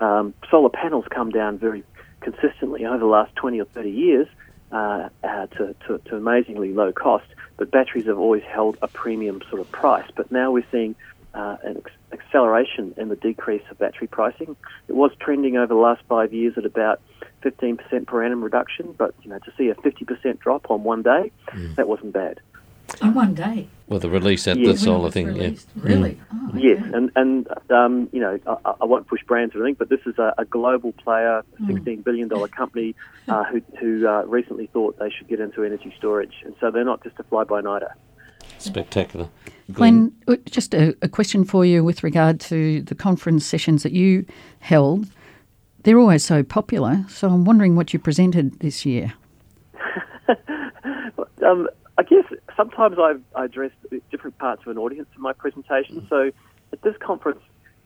um, 0.00 0.34
solar 0.50 0.68
panels 0.68 1.06
come 1.10 1.30
down 1.30 1.58
very 1.58 1.82
consistently 2.20 2.84
over 2.84 2.98
the 2.98 3.06
last 3.06 3.34
20 3.36 3.60
or 3.60 3.64
30 3.64 3.90
years 3.90 4.28
uh, 4.72 5.08
uh, 5.24 5.46
to, 5.46 5.74
to, 5.86 5.98
to 5.98 6.16
amazingly 6.16 6.72
low 6.72 6.92
cost, 6.92 7.26
but 7.60 7.70
batteries 7.70 8.06
have 8.06 8.18
always 8.18 8.42
held 8.42 8.78
a 8.80 8.88
premium 8.88 9.42
sort 9.50 9.60
of 9.60 9.70
price. 9.70 10.10
But 10.16 10.32
now 10.32 10.50
we're 10.50 10.64
seeing 10.72 10.96
uh, 11.34 11.58
an 11.62 11.76
ex- 11.76 11.92
acceleration 12.10 12.94
in 12.96 13.10
the 13.10 13.16
decrease 13.16 13.62
of 13.70 13.78
battery 13.78 14.06
pricing. 14.06 14.56
It 14.88 14.94
was 14.94 15.10
trending 15.20 15.58
over 15.58 15.66
the 15.66 15.74
last 15.74 16.00
five 16.08 16.32
years 16.32 16.54
at 16.56 16.64
about 16.64 17.02
15% 17.44 18.06
per 18.06 18.24
annum 18.24 18.42
reduction, 18.42 18.94
but 18.96 19.14
you 19.22 19.28
know 19.28 19.38
to 19.40 19.52
see 19.58 19.68
a 19.68 19.74
50% 19.74 20.40
drop 20.40 20.70
on 20.70 20.84
one 20.84 21.02
day, 21.02 21.30
that 21.74 21.86
wasn't 21.86 22.14
bad. 22.14 22.40
In 23.02 23.14
one 23.14 23.34
day. 23.34 23.68
Well, 23.88 23.98
the 23.98 24.10
release 24.10 24.46
at 24.46 24.56
Yeah. 24.58 24.66
the 24.68 24.74
it 24.74 24.78
solar 24.78 25.04
was 25.04 25.14
thing, 25.14 25.26
released. 25.28 25.68
yeah. 25.74 25.82
Really? 25.82 26.10
Mm. 26.10 26.18
Oh, 26.34 26.48
okay. 26.50 26.68
Yes, 26.68 26.84
and 26.94 27.10
and 27.16 27.48
um, 27.70 28.08
you 28.12 28.20
know 28.20 28.38
I, 28.46 28.74
I 28.82 28.84
won't 28.84 29.06
push 29.06 29.22
brands 29.24 29.54
or 29.54 29.58
anything, 29.64 29.76
but 29.78 29.88
this 29.88 30.00
is 30.06 30.18
a, 30.18 30.34
a 30.38 30.44
global 30.44 30.92
player, 30.92 31.42
sixteen 31.66 32.02
billion 32.02 32.28
dollar 32.28 32.48
company 32.48 32.94
uh, 33.28 33.44
who 33.44 33.62
who 33.80 34.06
uh, 34.06 34.22
recently 34.26 34.66
thought 34.72 34.98
they 34.98 35.10
should 35.10 35.28
get 35.28 35.40
into 35.40 35.64
energy 35.64 35.92
storage, 35.98 36.34
and 36.44 36.54
so 36.60 36.70
they're 36.70 36.84
not 36.84 37.02
just 37.02 37.18
a 37.18 37.22
fly 37.24 37.44
by 37.44 37.60
nighter. 37.60 37.94
Spectacular. 38.58 39.28
Glenn, 39.72 40.12
uh, 40.28 40.36
just 40.46 40.74
a, 40.74 40.94
a 41.00 41.08
question 41.08 41.44
for 41.44 41.64
you 41.64 41.82
with 41.84 42.02
regard 42.02 42.40
to 42.40 42.82
the 42.82 42.94
conference 42.94 43.46
sessions 43.46 43.82
that 43.84 43.92
you 43.92 44.26
held. 44.58 45.06
They're 45.84 45.98
always 45.98 46.24
so 46.24 46.42
popular, 46.42 47.04
so 47.08 47.28
I'm 47.28 47.44
wondering 47.44 47.74
what 47.76 47.92
you 47.94 47.98
presented 47.98 48.60
this 48.60 48.84
year. 48.84 49.14
um, 51.46 51.68
I 52.00 52.02
guess 52.02 52.24
sometimes 52.56 52.96
I, 52.98 53.16
I 53.38 53.44
address 53.44 53.72
different 54.10 54.38
parts 54.38 54.62
of 54.62 54.68
an 54.68 54.78
audience 54.78 55.08
in 55.14 55.20
my 55.20 55.34
presentation. 55.34 56.06
So 56.08 56.30
at 56.72 56.80
this 56.80 56.94
conference, 56.96 57.40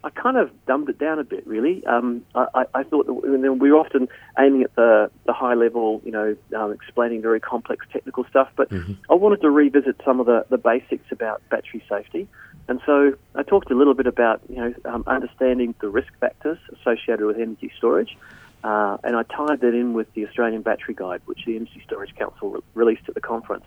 I 0.05 0.11
kind 0.11 0.37
of 0.37 0.53
dumbed 0.67 0.89
it 0.89 1.01
down 1.01 1.19
a 1.19 1.25
bit, 1.25 1.45
really. 1.49 1.85
Um, 1.85 2.25
I, 2.37 2.65
I- 2.73 2.85
thought 2.85 3.07
that 3.07 3.13
we 3.13 3.49
we 3.49 3.73
were 3.73 3.79
often 3.79 4.07
aiming 4.39 4.63
at 4.63 4.73
the, 4.77 5.11
the 5.27 5.33
high 5.33 5.55
level, 5.55 6.01
you 6.05 6.13
know, 6.13 6.37
um, 6.57 6.71
explaining 6.71 7.23
very 7.23 7.41
complex 7.41 7.87
technical 7.93 8.23
stuff, 8.31 8.51
but 8.55 8.71
I 9.11 9.15
wanted 9.15 9.41
to 9.41 9.51
revisit 9.51 10.01
some 10.05 10.21
of 10.21 10.27
the, 10.27 10.47
the 10.49 10.59
basics 10.59 11.11
about 11.11 11.43
battery 11.49 11.83
safety. 11.89 12.29
And 12.69 12.81
so 12.87 13.15
I 13.35 13.43
talked 13.43 13.69
a 13.73 13.75
little 13.75 13.95
bit 13.95 14.07
about, 14.07 14.43
you 14.49 14.57
know, 14.57 14.75
um, 14.85 15.03
understanding 15.09 15.75
the 15.81 15.89
risk 15.89 16.13
factors 16.21 16.59
associated 16.73 17.27
with 17.27 17.37
energy 17.37 17.73
storage. 17.77 18.17
Uh, 18.63 18.97
and 19.03 19.17
I 19.17 19.25
tied 19.25 19.61
that 19.61 19.75
in 19.75 19.93
with 19.93 20.07
the 20.15 20.25
Australian 20.27 20.63
Battery 20.63 20.95
Guide, 20.95 21.21
which 21.25 21.45
the 21.47 21.57
Energy 21.57 21.83
Storage 21.85 22.15
Council 22.15 22.51
re- 22.51 22.61
released 22.75 23.09
at 23.09 23.15
the 23.17 23.21
conference. 23.21 23.65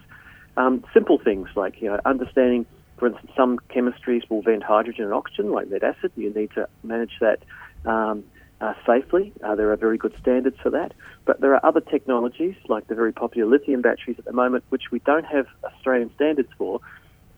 Um, 0.58 0.84
simple 0.94 1.20
things 1.20 1.48
like 1.56 1.82
you 1.82 1.88
know 1.88 2.00
understanding, 2.04 2.66
for 2.98 3.08
instance, 3.08 3.32
some 3.38 3.60
chemistries 3.70 4.28
will 4.30 4.42
vent 4.42 4.64
hydrogen 4.64 5.06
and 5.06 5.14
oxygen, 5.14 5.52
like 5.52 5.70
lead 5.70 5.84
acid. 5.84 6.12
You 6.16 6.34
need 6.34 6.52
to 6.56 6.68
manage 6.84 7.14
that 7.22 7.44
um, 7.86 8.24
uh, 8.60 8.74
safely. 8.86 9.34
Uh, 9.44 9.56
there 9.56 9.72
are 9.72 9.76
very 9.76 9.98
good 9.98 10.16
standards 10.20 10.58
for 10.62 10.72
that. 10.72 10.94
But 11.26 11.42
there 11.42 11.54
are 11.54 11.66
other 11.66 11.82
technologies, 11.82 12.56
like 12.68 12.88
the 12.88 12.96
very 12.96 13.14
popular 13.14 13.50
lithium 13.50 13.82
batteries 13.82 14.18
at 14.18 14.26
the 14.26 14.34
moment, 14.34 14.64
which 14.70 14.92
we 14.92 15.00
don't 15.00 15.26
have 15.26 15.46
Australian 15.64 16.12
standards 16.16 16.50
for. 16.58 16.80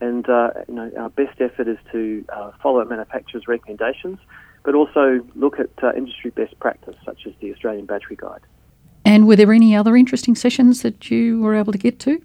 And 0.01 0.27
uh, 0.29 0.51
you 0.67 0.75
know, 0.75 0.91
our 0.97 1.09
best 1.09 1.41
effort 1.41 1.67
is 1.67 1.77
to 1.91 2.23
uh, 2.29 2.51
follow 2.63 2.85
manufacturers' 2.85 3.47
recommendations, 3.47 4.17
but 4.63 4.75
also 4.75 5.25
look 5.35 5.59
at 5.59 5.69
uh, 5.83 5.91
industry 5.93 6.29
best 6.31 6.57
practice, 6.59 6.95
such 7.03 7.27
as 7.27 7.33
the 7.41 7.51
Australian 7.51 7.85
Battery 7.85 8.15
Guide. 8.15 8.41
And 9.03 9.27
were 9.27 9.35
there 9.35 9.51
any 9.51 9.75
other 9.75 9.97
interesting 9.97 10.35
sessions 10.35 10.83
that 10.83 11.11
you 11.11 11.41
were 11.41 11.55
able 11.55 11.73
to 11.73 11.77
get 11.77 11.99
to? 11.99 12.21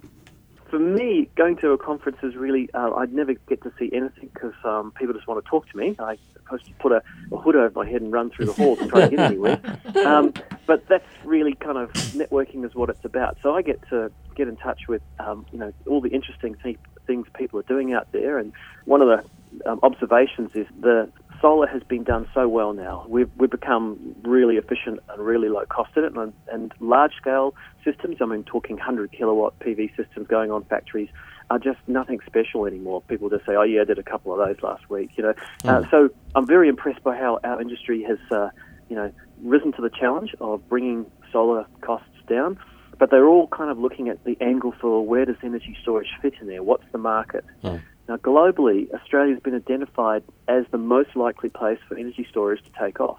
For 0.75 0.81
me, 0.81 1.31
going 1.37 1.57
to 1.59 1.71
a 1.71 1.79
conference 1.79 2.17
is 2.25 2.35
really, 2.35 2.69
uh, 2.75 2.93
I'd 2.95 3.13
never 3.13 3.35
get 3.35 3.63
to 3.63 3.73
see 3.79 3.93
anything 3.93 4.29
because 4.35 4.55
um, 4.65 4.91
people 4.99 5.15
just 5.15 5.29
want 5.29 5.45
to 5.45 5.49
talk 5.49 5.69
to 5.69 5.77
me. 5.77 5.95
I 6.01 6.19
supposed 6.35 6.65
to 6.65 6.73
put 6.81 6.91
a, 6.91 7.01
a 7.31 7.37
hood 7.37 7.55
over 7.55 7.71
my 7.77 7.89
head 7.89 8.03
and 8.03 8.13
run 8.13 8.31
through 8.31 8.47
the 8.47 8.55
halls 8.55 8.81
to 8.81 8.89
try 8.89 9.03
to 9.03 9.09
get 9.09 9.21
anywhere. 9.21 9.61
Um, 10.05 10.35
but 10.67 10.87
that's 10.89 11.07
really 11.25 11.55
kind 11.55 11.79
of 11.79 11.93
networking 11.93 12.65
is 12.65 12.75
what 12.75 12.91
it's 12.91 13.05
about. 13.05 13.39
So 13.43 13.55
I 13.55 13.63
get 13.63 13.81
to 13.91 14.11
get 14.35 14.49
in 14.49 14.57
touch 14.57 14.89
with, 14.89 15.03
um, 15.21 15.47
you 15.53 15.59
know, 15.59 15.73
all 15.87 16.01
the 16.01 16.09
interesting 16.09 16.57
th- 16.63 16.79
things 17.07 17.27
people 17.39 17.61
are 17.61 17.65
doing 17.65 17.93
out 17.93 18.11
there. 18.11 18.39
And 18.39 18.53
one 18.85 19.01
of 19.01 19.09
the 19.09 19.71
um, 19.71 19.79
observations 19.83 20.51
is 20.55 20.67
the 20.81 21.09
solar 21.45 21.67
has 21.67 21.83
been 21.83 22.05
done 22.05 22.27
so 22.33 22.49
well 22.49 22.73
now. 22.73 23.05
We've, 23.07 23.31
we've 23.37 23.51
become 23.51 24.17
really 24.23 24.57
efficient 24.57 25.01
and 25.11 25.23
really 25.23 25.49
low 25.51 25.67
cost 25.67 25.91
in 25.97 26.05
it, 26.05 26.17
and, 26.17 26.33
and 26.51 26.73
large 26.81 27.13
scale 27.21 27.55
systems, 27.85 28.17
I 28.23 28.25
mean, 28.25 28.45
talking 28.45 28.77
100 28.77 29.13
kilowatt 29.13 29.59
PV 29.59 29.95
systems 29.95 30.27
going 30.27 30.51
on 30.51 30.65
factories, 30.65 31.11
are 31.51 31.59
just 31.59 31.79
nothing 31.87 32.21
special 32.27 32.65
anymore. 32.65 33.03
People 33.03 33.29
just 33.29 33.45
say, 33.45 33.55
oh, 33.55 33.63
yeah, 33.63 33.83
I 33.83 33.85
did 33.85 33.99
a 33.99 34.03
couple 34.03 34.33
of 34.33 34.39
those 34.39 34.63
last 34.63 34.89
week, 34.89 35.11
you 35.17 35.23
know. 35.23 35.35
Uh, 35.65 35.83
so 35.91 36.09
I'm 36.35 36.47
very 36.47 36.71
impressed 36.71 37.03
by 37.03 37.17
how 37.17 37.41
our 37.45 37.61
industry 37.61 38.03
has. 38.05 38.19
Uh, 38.31 38.49
you 38.89 38.97
know, 38.97 39.11
risen 39.43 39.73
to 39.73 39.83
the 39.83 39.91
challenge 39.91 40.35
of 40.41 40.69
bringing 40.69 41.07
solar 41.33 41.67
costs 41.81 42.09
down. 42.29 42.59
But 42.99 43.11
they're 43.11 43.27
all 43.27 43.49
kind 43.49 43.71
of 43.71 43.79
looking 43.79 44.09
at 44.09 44.23
the 44.25 44.37
angle 44.41 44.73
for 44.81 45.05
where 45.05 45.25
does 45.25 45.37
energy 45.43 45.77
storage 45.83 46.09
fit 46.23 46.35
in 46.41 46.47
there? 46.47 46.63
What's 46.63 46.85
the 46.93 46.99
market? 46.99 47.45
Oh. 47.65 47.81
Now, 48.09 48.17
globally, 48.17 48.93
Australia's 48.93 49.41
been 49.41 49.55
identified 49.55 50.23
as 50.47 50.65
the 50.71 50.79
most 50.79 51.17
likely 51.17 51.49
place 51.49 51.79
for 51.89 51.97
energy 51.97 52.27
storage 52.29 52.63
to 52.65 52.71
take 52.79 53.01
off, 53.01 53.19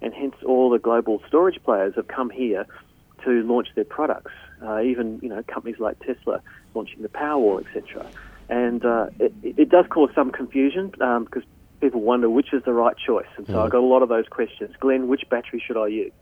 and 0.00 0.14
hence 0.14 0.36
all 0.46 0.70
the 0.70 0.78
global 0.78 1.20
storage 1.26 1.60
players 1.64 1.94
have 1.96 2.08
come 2.08 2.30
here 2.30 2.66
to 3.24 3.30
launch 3.42 3.68
their 3.74 3.84
products. 3.84 4.32
Uh, 4.62 4.80
even 4.82 5.18
you 5.22 5.28
know 5.28 5.42
companies 5.48 5.78
like 5.80 5.98
Tesla 6.00 6.40
launching 6.74 7.02
the 7.02 7.08
Powerwall, 7.08 7.64
etc. 7.66 8.06
And 8.48 8.84
uh, 8.84 9.06
it, 9.18 9.32
it 9.42 9.68
does 9.68 9.86
cause 9.88 10.10
some 10.14 10.30
confusion 10.30 10.92
um, 11.00 11.24
because 11.24 11.44
people 11.80 12.00
wonder 12.00 12.28
which 12.28 12.52
is 12.52 12.62
the 12.64 12.72
right 12.72 12.96
choice. 12.96 13.26
And 13.36 13.46
so 13.46 13.54
Mm. 13.54 13.66
I 13.66 13.68
got 13.68 13.78
a 13.78 13.86
lot 13.86 14.02
of 14.02 14.08
those 14.08 14.26
questions. 14.28 14.74
Glenn, 14.80 15.08
which 15.08 15.22
battery 15.30 15.62
should 15.64 15.76
I 15.76 15.86
use? 15.86 16.12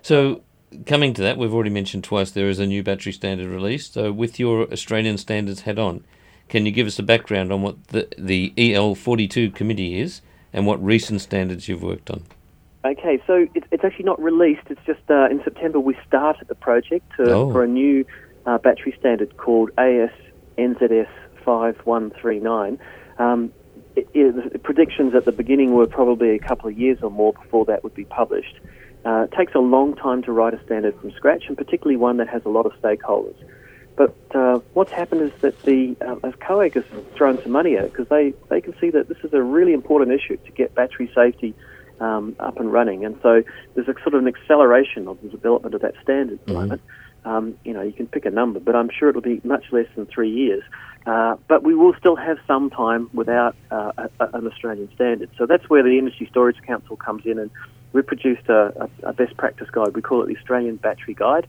So, 0.00 0.42
coming 0.86 1.12
to 1.14 1.22
that, 1.22 1.36
we've 1.36 1.52
already 1.52 1.70
mentioned 1.70 2.04
twice 2.04 2.30
there 2.30 2.48
is 2.48 2.58
a 2.58 2.66
new 2.66 2.82
battery 2.82 3.12
standard 3.12 3.48
released. 3.48 3.94
So, 3.94 4.10
with 4.12 4.40
your 4.40 4.72
Australian 4.72 5.18
standards 5.18 5.62
head 5.62 5.78
on, 5.78 6.04
can 6.52 6.66
you 6.66 6.70
give 6.70 6.86
us 6.86 6.98
a 6.98 7.02
background 7.02 7.50
on 7.50 7.62
what 7.62 7.82
the, 7.88 8.06
the 8.18 8.52
EL42 8.58 9.54
committee 9.54 9.98
is 9.98 10.20
and 10.52 10.66
what 10.66 10.84
recent 10.84 11.22
standards 11.22 11.66
you've 11.66 11.82
worked 11.82 12.10
on? 12.10 12.22
Okay, 12.84 13.22
so 13.26 13.46
it's, 13.54 13.66
it's 13.70 13.82
actually 13.82 14.04
not 14.04 14.20
released. 14.22 14.60
It's 14.68 14.84
just 14.84 15.00
uh, 15.08 15.30
in 15.30 15.40
September 15.44 15.80
we 15.80 15.96
started 16.06 16.48
the 16.48 16.54
project 16.54 17.10
to, 17.16 17.32
Oh. 17.32 17.50
for 17.50 17.64
a 17.64 17.66
new 17.66 18.04
uh, 18.44 18.58
battery 18.58 18.94
standard 19.00 19.34
called 19.38 19.70
AS 19.78 20.10
NZS 20.58 21.08
5139. 21.42 22.78
Um, 23.18 23.50
it, 23.96 24.06
it, 24.12 24.52
the 24.52 24.58
predictions 24.58 25.14
at 25.14 25.24
the 25.24 25.32
beginning 25.32 25.72
were 25.72 25.86
probably 25.86 26.34
a 26.34 26.38
couple 26.38 26.68
of 26.68 26.78
years 26.78 26.98
or 27.02 27.10
more 27.10 27.32
before 27.32 27.64
that 27.64 27.82
would 27.82 27.94
be 27.94 28.04
published. 28.04 28.60
Uh, 29.06 29.22
it 29.22 29.32
takes 29.34 29.54
a 29.54 29.58
long 29.58 29.96
time 29.96 30.22
to 30.24 30.32
write 30.32 30.52
a 30.52 30.62
standard 30.66 31.00
from 31.00 31.12
scratch, 31.12 31.44
and 31.48 31.56
particularly 31.56 31.96
one 31.96 32.18
that 32.18 32.28
has 32.28 32.42
a 32.44 32.50
lot 32.50 32.66
of 32.66 32.72
stakeholders. 32.82 33.36
But 33.96 34.16
uh, 34.34 34.60
what's 34.72 34.90
happened 34.92 35.22
is 35.22 35.32
that 35.42 35.62
the 35.64 35.96
uh, 36.00 36.14
COAG 36.40 36.74
has 36.74 36.84
thrown 37.16 37.38
some 37.42 37.52
money 37.52 37.76
at 37.76 37.84
it 37.84 37.92
because 37.92 38.08
they, 38.08 38.32
they 38.48 38.60
can 38.60 38.74
see 38.80 38.90
that 38.90 39.08
this 39.08 39.18
is 39.22 39.32
a 39.34 39.42
really 39.42 39.72
important 39.74 40.12
issue 40.12 40.36
to 40.38 40.52
get 40.52 40.74
battery 40.74 41.10
safety 41.14 41.54
um, 42.00 42.34
up 42.40 42.58
and 42.58 42.72
running. 42.72 43.04
And 43.04 43.18
so 43.22 43.42
there's 43.74 43.88
a 43.88 43.94
sort 44.02 44.14
of 44.14 44.22
an 44.22 44.28
acceleration 44.28 45.08
of 45.08 45.20
the 45.22 45.28
development 45.28 45.74
of 45.74 45.82
that 45.82 45.94
standard 46.02 46.38
at 46.40 46.46
the 46.46 46.52
moment. 46.54 46.82
Um, 47.24 47.54
you 47.64 47.72
know, 47.72 47.82
you 47.82 47.92
can 47.92 48.06
pick 48.08 48.24
a 48.24 48.30
number, 48.30 48.58
but 48.58 48.74
I'm 48.74 48.90
sure 48.90 49.08
it'll 49.08 49.20
be 49.20 49.40
much 49.44 49.66
less 49.70 49.86
than 49.94 50.06
three 50.06 50.30
years. 50.30 50.64
Uh, 51.06 51.36
but 51.46 51.62
we 51.62 51.74
will 51.74 51.94
still 51.98 52.16
have 52.16 52.38
some 52.46 52.70
time 52.70 53.10
without 53.12 53.54
uh, 53.70 53.92
a, 53.98 54.08
a- 54.20 54.30
an 54.38 54.46
Australian 54.46 54.88
standard. 54.94 55.30
So 55.38 55.46
that's 55.46 55.68
where 55.68 55.82
the 55.82 55.98
Energy 55.98 56.26
Storage 56.30 56.60
Council 56.66 56.96
comes 56.96 57.24
in, 57.26 57.38
and 57.38 57.50
we've 57.92 58.06
produced 58.06 58.48
a, 58.48 58.88
a 59.04 59.12
best 59.12 59.36
practice 59.36 59.68
guide. 59.70 59.94
We 59.94 60.02
call 60.02 60.22
it 60.22 60.26
the 60.28 60.36
Australian 60.36 60.76
Battery 60.76 61.14
Guide, 61.14 61.46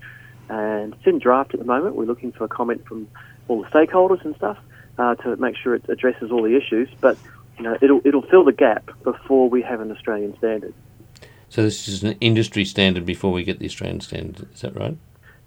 and 0.49 0.93
it's 0.93 1.05
in 1.05 1.19
draft 1.19 1.53
at 1.53 1.59
the 1.59 1.65
moment. 1.65 1.95
We're 1.95 2.05
looking 2.05 2.31
for 2.31 2.45
a 2.45 2.47
comment 2.47 2.85
from 2.85 3.07
all 3.47 3.61
the 3.61 3.69
stakeholders 3.69 4.23
and 4.25 4.35
stuff 4.35 4.57
uh, 4.97 5.15
to 5.15 5.35
make 5.37 5.55
sure 5.55 5.75
it 5.75 5.85
addresses 5.89 6.31
all 6.31 6.43
the 6.43 6.55
issues. 6.55 6.89
But 7.01 7.17
you 7.57 7.63
know, 7.63 7.77
it'll 7.81 8.01
it'll 8.05 8.23
fill 8.23 8.43
the 8.43 8.53
gap 8.53 8.89
before 9.03 9.49
we 9.49 9.61
have 9.61 9.79
an 9.79 9.91
Australian 9.91 10.37
standard. 10.37 10.73
So, 11.49 11.61
this 11.61 11.87
is 11.87 12.03
an 12.03 12.13
industry 12.19 12.65
standard 12.65 13.05
before 13.05 13.31
we 13.31 13.43
get 13.43 13.59
the 13.59 13.67
Australian 13.67 14.01
standard, 14.01 14.51
is 14.53 14.61
that 14.61 14.75
right? 14.75 14.97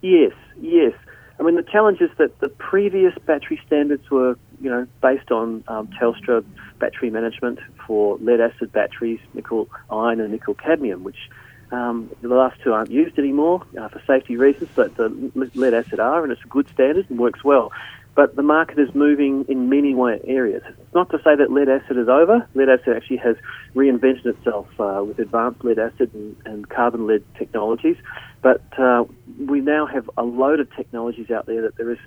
Yes, 0.03 0.33
yes. 0.61 0.93
I 1.39 1.43
mean, 1.43 1.57
the 1.57 1.65
challenge 1.65 2.01
is 2.01 2.11
that 2.19 2.39
the 2.39 2.49
previous 2.49 3.13
battery 3.27 3.61
standards 3.67 4.09
were, 4.09 4.39
you 4.61 4.71
know, 4.71 4.87
based 5.03 5.31
on 5.31 5.65
um, 5.69 5.89
Telstra 6.01 6.45
battery 6.79 7.11
management 7.11 7.59
for 7.87 8.17
lead 8.19 8.41
acid 8.41 8.73
batteries, 8.73 9.19
nickel 9.35 9.69
iron 9.91 10.21
and 10.21 10.33
nickel 10.33 10.55
cadmium, 10.55 11.05
which 11.05 11.29
um, 11.73 12.11
the 12.23 12.29
last 12.29 12.61
two 12.63 12.73
aren't 12.73 12.91
used 12.91 13.19
anymore 13.19 13.63
uh, 13.79 13.89
for 13.89 14.01
safety 14.07 14.37
reasons, 14.37 14.71
but 14.75 14.97
the 14.97 15.09
lead 15.55 15.75
acid 15.75 16.01
are, 16.01 16.23
and 16.23 16.33
it's 16.33 16.43
a 16.45 16.49
good 16.49 16.69
standard 16.69 17.09
and 17.11 17.19
works 17.19 17.43
well. 17.43 17.73
But 18.15 18.35
the 18.35 18.43
market 18.43 18.79
is 18.79 18.95
moving 18.95 19.45
in 19.47 19.69
many 19.69 19.95
areas. 20.25 20.63
It's 20.67 20.95
not 20.95 21.11
to 21.11 21.19
say 21.19 21.37
that 21.37 21.53
lead 21.53 21.69
acid 21.69 21.99
is 21.99 22.09
over. 22.09 22.49
Lead 22.55 22.71
acid 22.71 22.97
actually 22.97 23.19
has 23.19 23.37
reinvented 23.75 24.25
itself 24.25 24.69
uh, 24.81 25.05
with 25.07 25.19
advanced 25.19 25.63
lead 25.63 25.79
acid 25.79 26.15
and, 26.15 26.35
and 26.47 26.69
carbon 26.69 27.07
lead 27.07 27.23
technologies. 27.37 27.97
But 28.41 28.63
uh, 28.79 29.05
we 29.39 29.61
now 29.61 29.85
have 29.85 30.09
a 30.17 30.23
load 30.23 30.61
of 30.61 30.75
technologies 30.75 31.31
out 31.31 31.45
there 31.45 31.61
that 31.61 31.77
there 31.77 31.91
is 31.91 31.99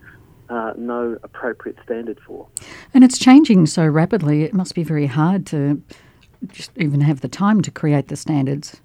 uh, 0.49 0.73
no 0.77 1.17
appropriate 1.21 1.77
standard 1.83 2.19
for. 2.25 2.47
And 2.91 3.03
it's 3.03 3.19
changing 3.19 3.67
so 3.67 3.85
rapidly, 3.85 4.41
it 4.43 4.53
must 4.53 4.73
be 4.73 4.83
very 4.83 5.05
hard 5.05 5.45
to 5.47 5.79
just 6.47 6.71
even 6.75 7.01
have 7.01 7.21
the 7.21 7.27
time 7.27 7.61
to 7.61 7.69
create 7.69 8.07
the 8.07 8.15
standards, 8.15 8.81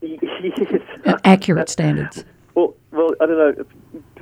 yes. 0.00 1.18
accurate 1.24 1.68
standards. 1.68 2.24
Well, 2.54 2.74
well, 2.90 3.14
I 3.20 3.26
don't 3.26 3.38
know. 3.38 3.64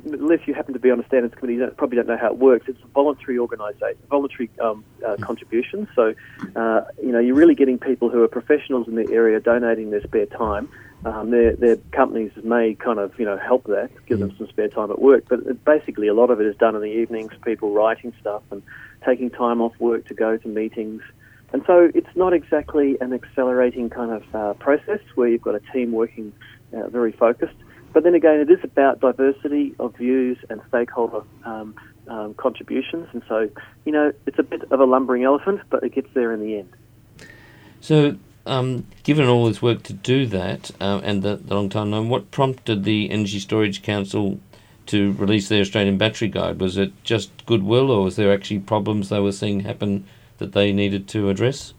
Unless 0.06 0.40
you 0.46 0.52
happen 0.52 0.74
to 0.74 0.80
be 0.80 0.90
on 0.90 1.00
a 1.00 1.06
standards 1.06 1.34
committee, 1.34 1.54
you 1.54 1.60
don't, 1.60 1.76
probably 1.78 1.96
don't 1.96 2.08
know 2.08 2.18
how 2.18 2.26
it 2.26 2.36
works. 2.36 2.66
It's 2.68 2.82
a 2.82 2.86
voluntary 2.88 3.38
organisation, 3.38 3.96
voluntary 4.10 4.50
um, 4.60 4.84
uh, 5.06 5.16
contribution. 5.20 5.88
So, 5.94 6.14
uh, 6.56 6.82
you 7.02 7.10
know, 7.10 7.20
you're 7.20 7.36
really 7.36 7.54
getting 7.54 7.78
people 7.78 8.10
who 8.10 8.22
are 8.22 8.28
professionals 8.28 8.86
in 8.86 8.96
the 8.96 9.10
area 9.10 9.40
donating 9.40 9.92
their 9.92 10.02
spare 10.02 10.26
time. 10.26 10.68
Um, 11.06 11.30
their, 11.30 11.56
their 11.56 11.76
companies 11.92 12.32
may 12.42 12.74
kind 12.74 12.98
of, 12.98 13.18
you 13.18 13.24
know, 13.24 13.38
help 13.38 13.64
that, 13.64 13.90
give 14.04 14.18
them 14.18 14.34
some 14.36 14.48
spare 14.48 14.68
time 14.68 14.90
at 14.90 15.00
work. 15.00 15.24
But 15.28 15.40
it, 15.40 15.64
basically, 15.64 16.08
a 16.08 16.14
lot 16.14 16.30
of 16.30 16.40
it 16.40 16.46
is 16.46 16.56
done 16.56 16.74
in 16.74 16.82
the 16.82 16.88
evenings, 16.88 17.32
people 17.44 17.72
writing 17.72 18.12
stuff 18.20 18.42
and 18.50 18.62
taking 19.06 19.30
time 19.30 19.60
off 19.62 19.72
work 19.78 20.06
to 20.08 20.14
go 20.14 20.36
to 20.36 20.48
meetings. 20.48 21.02
And 21.54 21.62
so 21.68 21.88
it's 21.94 22.16
not 22.16 22.32
exactly 22.32 22.98
an 23.00 23.12
accelerating 23.12 23.88
kind 23.88 24.10
of 24.10 24.34
uh, 24.34 24.54
process 24.54 24.98
where 25.14 25.28
you've 25.28 25.40
got 25.40 25.54
a 25.54 25.60
team 25.72 25.92
working 25.92 26.32
uh, 26.72 26.88
very 26.88 27.12
focused. 27.12 27.54
But 27.92 28.02
then 28.02 28.16
again, 28.16 28.40
it 28.40 28.50
is 28.50 28.58
about 28.64 28.98
diversity 28.98 29.72
of 29.78 29.96
views 29.96 30.36
and 30.50 30.60
stakeholder 30.66 31.22
um, 31.44 31.76
um, 32.08 32.34
contributions. 32.34 33.06
And 33.12 33.22
so, 33.28 33.48
you 33.84 33.92
know, 33.92 34.12
it's 34.26 34.40
a 34.40 34.42
bit 34.42 34.64
of 34.72 34.80
a 34.80 34.84
lumbering 34.84 35.22
elephant, 35.22 35.60
but 35.70 35.84
it 35.84 35.94
gets 35.94 36.08
there 36.12 36.32
in 36.32 36.40
the 36.40 36.58
end. 36.58 36.72
So, 37.80 38.16
um, 38.46 38.88
given 39.04 39.28
all 39.28 39.46
this 39.46 39.62
work 39.62 39.84
to 39.84 39.92
do 39.92 40.26
that 40.26 40.72
uh, 40.80 41.02
and 41.04 41.22
the, 41.22 41.36
the 41.36 41.54
long 41.54 41.68
time 41.68 41.90
known, 41.90 42.08
what 42.08 42.32
prompted 42.32 42.82
the 42.82 43.12
Energy 43.12 43.38
Storage 43.38 43.80
Council 43.84 44.40
to 44.86 45.12
release 45.12 45.48
their 45.48 45.60
Australian 45.60 45.98
Battery 45.98 46.26
Guide? 46.26 46.58
Was 46.58 46.76
it 46.76 46.92
just 47.04 47.30
goodwill, 47.46 47.92
or 47.92 48.02
was 48.02 48.16
there 48.16 48.32
actually 48.32 48.58
problems 48.58 49.08
they 49.08 49.20
were 49.20 49.30
seeing 49.30 49.60
happen 49.60 50.04
that 50.38 50.52
they 50.52 50.72
needed 50.72 51.08
to 51.08 51.28
address? 51.28 51.74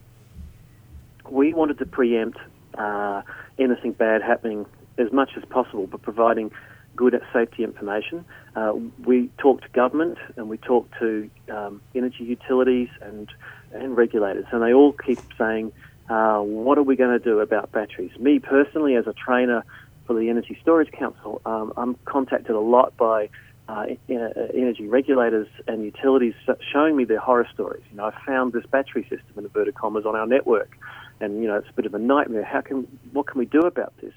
We 1.30 1.54
wanted 1.54 1.80
to 1.80 1.86
preempt 1.86 2.38
uh, 2.78 3.22
anything 3.58 3.94
bad 3.94 4.22
happening 4.22 4.66
as 4.98 5.12
much 5.12 5.32
as 5.38 5.44
possible, 5.46 5.88
but 5.88 6.02
providing 6.02 6.52
good 6.96 7.20
safety 7.34 7.64
information. 7.64 8.26
Uh, 8.56 8.74
we 9.04 9.30
talked 9.38 9.64
to 9.64 9.70
government 9.70 10.18
and 10.38 10.50
we 10.50 10.58
talked 10.58 10.94
to 11.00 11.30
um, 11.50 11.82
energy 11.94 12.24
utilities 12.24 12.90
and 13.02 13.30
and 13.74 13.98
regulators, 13.98 14.46
and 14.52 14.62
they 14.62 14.74
all 14.74 14.94
keep 14.94 15.20
saying, 15.38 15.72
uh, 16.10 16.40
"What 16.40 16.78
are 16.78 16.84
we 16.84 16.96
going 16.96 17.18
to 17.18 17.24
do 17.24 17.40
about 17.40 17.72
batteries?" 17.72 18.18
Me 18.18 18.40
personally, 18.40 18.96
as 18.96 19.06
a 19.08 19.14
trainer 19.14 19.64
for 20.06 20.14
the 20.14 20.30
Energy 20.30 20.58
Storage 20.62 20.92
Council, 20.92 21.42
um, 21.46 21.74
I'm 21.76 21.96
contacted 22.06 22.56
a 22.56 22.60
lot 22.60 22.96
by 22.96 23.30
uh, 23.67 23.86
uh, 24.10 24.13
energy 24.53 24.88
regulators 24.88 25.48
and 25.67 25.84
utilities 25.84 26.34
showing 26.72 26.95
me 26.95 27.03
their 27.03 27.19
horror 27.19 27.48
stories. 27.53 27.84
You 27.89 27.98
know, 27.98 28.05
I 28.05 28.25
found 28.25 28.53
this 28.53 28.65
battery 28.65 29.03
system 29.03 29.31
in 29.38 29.45
inverted 29.45 29.75
commas 29.75 30.05
on 30.05 30.15
our 30.15 30.27
network, 30.27 30.77
and 31.19 31.41
you 31.41 31.48
know, 31.48 31.55
it's 31.55 31.69
a 31.69 31.74
bit 31.74 31.86
of 31.86 31.93
a 31.93 32.00
nightmare. 32.00 32.43
How 32.43 32.62
can 32.62 32.88
what 33.12 33.27
can 33.27 33.39
we 33.39 33.45
do 33.45 33.62
about 33.62 33.93
this? 34.01 34.13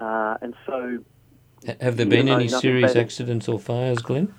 Uh, 0.00 0.36
and 0.40 0.54
so, 0.66 0.98
Have 1.80 1.96
there 1.96 2.06
been 2.06 2.28
any 2.28 2.48
serious 2.48 2.94
accidents 2.94 3.48
or 3.48 3.58
fires, 3.58 3.98
Glenn? 3.98 4.32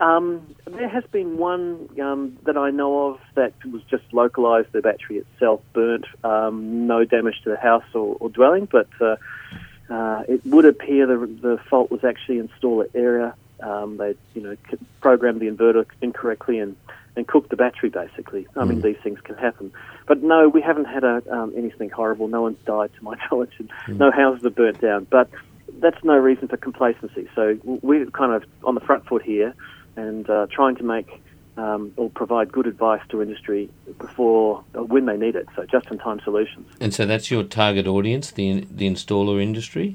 Um, 0.00 0.54
there 0.66 0.88
has 0.88 1.02
been 1.10 1.38
one 1.38 1.88
um, 2.00 2.38
that 2.44 2.56
I 2.56 2.70
know 2.70 3.08
of 3.08 3.20
that 3.34 3.52
was 3.64 3.82
just 3.90 4.04
localised. 4.12 4.68
The 4.72 4.80
battery 4.80 5.18
itself 5.18 5.60
burnt, 5.72 6.04
um, 6.22 6.86
no 6.86 7.04
damage 7.04 7.40
to 7.44 7.50
the 7.50 7.56
house 7.56 7.84
or, 7.94 8.16
or 8.20 8.28
dwelling, 8.28 8.68
but 8.70 8.88
uh, 9.00 9.16
uh, 9.90 10.22
it 10.28 10.44
would 10.46 10.64
appear 10.64 11.06
the, 11.06 11.26
the 11.26 11.58
fault 11.68 11.90
was 11.90 12.04
actually 12.04 12.40
installer 12.40 12.88
error. 12.94 13.34
Um, 13.60 13.96
they, 13.96 14.14
you 14.34 14.42
know, 14.42 14.56
programmed 15.00 15.40
the 15.40 15.50
inverter 15.50 15.84
incorrectly 16.00 16.58
and, 16.58 16.76
and 17.16 17.26
cooked 17.26 17.50
the 17.50 17.56
battery. 17.56 17.88
Basically, 17.88 18.46
I 18.56 18.64
mean, 18.64 18.80
these 18.82 18.98
things 19.02 19.20
can 19.20 19.34
happen. 19.36 19.72
But 20.06 20.22
no, 20.22 20.48
we 20.48 20.60
haven't 20.60 20.84
had 20.84 21.04
a, 21.04 21.22
um, 21.30 21.52
anything 21.56 21.90
horrible. 21.90 22.28
No 22.28 22.42
one's 22.42 22.58
died, 22.64 22.90
to 22.96 23.04
my 23.04 23.16
knowledge, 23.30 23.52
and 23.58 23.70
no 23.98 24.10
houses 24.10 24.44
are 24.44 24.50
burnt 24.50 24.80
down. 24.80 25.06
But 25.10 25.28
that's 25.80 26.02
no 26.04 26.16
reason 26.16 26.48
for 26.48 26.56
complacency. 26.56 27.28
So 27.34 27.58
we're 27.64 28.06
kind 28.06 28.32
of 28.32 28.44
on 28.64 28.74
the 28.74 28.80
front 28.80 29.06
foot 29.06 29.22
here 29.22 29.54
and 29.96 30.28
uh, 30.30 30.46
trying 30.50 30.76
to 30.76 30.84
make 30.84 31.20
um, 31.58 31.92
or 31.96 32.08
provide 32.08 32.52
good 32.52 32.66
advice 32.66 33.02
to 33.10 33.20
industry 33.20 33.68
before 33.98 34.64
uh, 34.74 34.82
when 34.84 35.06
they 35.06 35.16
need 35.16 35.34
it. 35.34 35.46
So 35.56 35.66
just-in-time 35.66 36.20
solutions. 36.20 36.66
And 36.80 36.94
so 36.94 37.04
that's 37.04 37.30
your 37.30 37.42
target 37.42 37.86
audience, 37.86 38.30
the 38.30 38.66
the 38.70 38.88
installer 38.88 39.42
industry. 39.42 39.94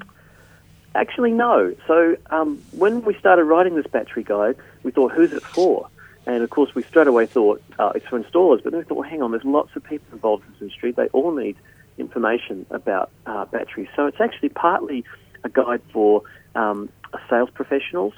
Actually, 0.94 1.32
no. 1.32 1.74
So 1.88 2.16
um, 2.30 2.62
when 2.70 3.02
we 3.02 3.14
started 3.18 3.44
writing 3.44 3.74
this 3.74 3.86
battery 3.86 4.22
guide, 4.22 4.56
we 4.84 4.92
thought, 4.92 5.10
who's 5.10 5.32
it 5.32 5.42
for? 5.42 5.88
And 6.26 6.42
of 6.44 6.50
course, 6.50 6.74
we 6.74 6.82
straight 6.82 7.08
away 7.08 7.26
thought 7.26 7.60
uh, 7.78 7.92
it's 7.94 8.06
for 8.06 8.20
installers. 8.20 8.62
But 8.62 8.70
then 8.72 8.78
we 8.80 8.84
thought, 8.84 8.98
well, 8.98 9.08
hang 9.08 9.22
on, 9.22 9.32
there's 9.32 9.44
lots 9.44 9.74
of 9.74 9.82
people 9.82 10.06
involved 10.12 10.44
in 10.46 10.52
this 10.52 10.62
industry. 10.62 10.92
They 10.92 11.08
all 11.08 11.32
need 11.34 11.56
information 11.98 12.66
about 12.70 13.10
uh, 13.26 13.44
batteries. 13.46 13.88
So 13.96 14.06
it's 14.06 14.20
actually 14.20 14.50
partly 14.50 15.04
a 15.42 15.48
guide 15.48 15.82
for 15.92 16.22
um, 16.54 16.88
sales 17.28 17.50
professionals, 17.50 18.14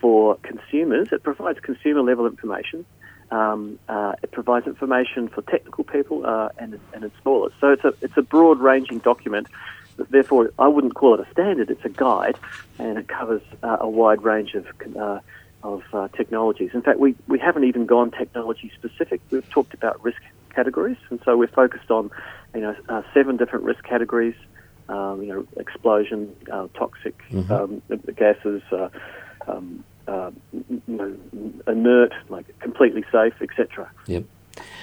for 0.00 0.36
consumers. 0.42 1.08
It 1.12 1.22
provides 1.22 1.60
consumer 1.60 2.02
level 2.02 2.26
information. 2.26 2.84
Um, 3.30 3.78
uh, 3.88 4.14
it 4.22 4.30
provides 4.30 4.66
information 4.66 5.28
for 5.28 5.42
technical 5.42 5.84
people 5.84 6.24
uh, 6.24 6.48
and, 6.58 6.80
and 6.94 7.04
installers. 7.04 7.52
So 7.60 7.72
it's 7.72 7.84
a 7.84 7.92
it's 8.00 8.16
a 8.16 8.22
broad 8.22 8.58
ranging 8.58 8.98
document. 9.00 9.48
Therefore, 10.10 10.50
I 10.58 10.68
wouldn't 10.68 10.94
call 10.94 11.14
it 11.14 11.26
a 11.26 11.30
standard. 11.32 11.70
It's 11.70 11.84
a 11.84 11.88
guide, 11.88 12.36
and 12.78 12.98
it 12.98 13.08
covers 13.08 13.42
uh, 13.62 13.78
a 13.80 13.88
wide 13.88 14.22
range 14.22 14.54
of 14.54 14.66
uh, 14.96 15.20
of 15.62 15.82
uh, 15.92 16.08
technologies. 16.16 16.70
In 16.72 16.82
fact, 16.82 16.98
we, 17.00 17.16
we 17.26 17.38
haven't 17.38 17.64
even 17.64 17.86
gone 17.86 18.10
technology 18.12 18.70
specific. 18.76 19.20
We've 19.30 19.48
talked 19.50 19.74
about 19.74 20.02
risk 20.04 20.22
categories, 20.54 20.98
and 21.10 21.20
so 21.24 21.36
we're 21.36 21.48
focused 21.48 21.90
on 21.90 22.10
you 22.54 22.60
know 22.60 22.76
uh, 22.88 23.02
seven 23.12 23.36
different 23.36 23.64
risk 23.64 23.82
categories. 23.84 24.36
Um, 24.88 25.22
you 25.22 25.28
know, 25.28 25.46
explosion, 25.58 26.34
uh, 26.50 26.68
toxic 26.72 27.14
mm-hmm. 27.30 27.52
um, 27.52 27.82
gases, 28.16 28.62
uh, 28.72 28.88
um, 29.48 29.84
uh, 30.06 30.30
you 30.52 30.82
know, 30.86 31.16
inert, 31.66 32.12
like 32.28 32.46
completely 32.60 33.04
safe, 33.12 33.34
etc. 33.40 33.90
Yep. 34.06 34.24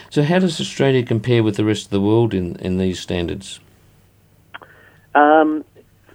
So, 0.09 0.23
how 0.23 0.39
does 0.39 0.61
Australia 0.61 1.03
compare 1.03 1.43
with 1.43 1.57
the 1.57 1.65
rest 1.65 1.85
of 1.85 1.89
the 1.91 2.01
world 2.01 2.33
in, 2.33 2.55
in 2.57 2.77
these 2.77 2.99
standards? 2.99 3.59
Um, 5.13 5.65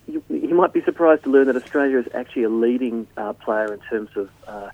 you, 0.06 0.22
you, 0.28 0.54
might 0.54 0.72
be 0.72 0.82
surprised 0.82 1.24
to 1.24 1.30
learn 1.30 1.46
that 1.46 1.56
Australia 1.56 1.98
is 1.98 2.06
actually 2.14 2.44
a 2.44 2.48
leading 2.48 3.06
uh, 3.16 3.32
player 3.32 3.72
in 3.72 3.80
terms 3.80 4.10
of 4.16 4.30
uh, 4.46 4.70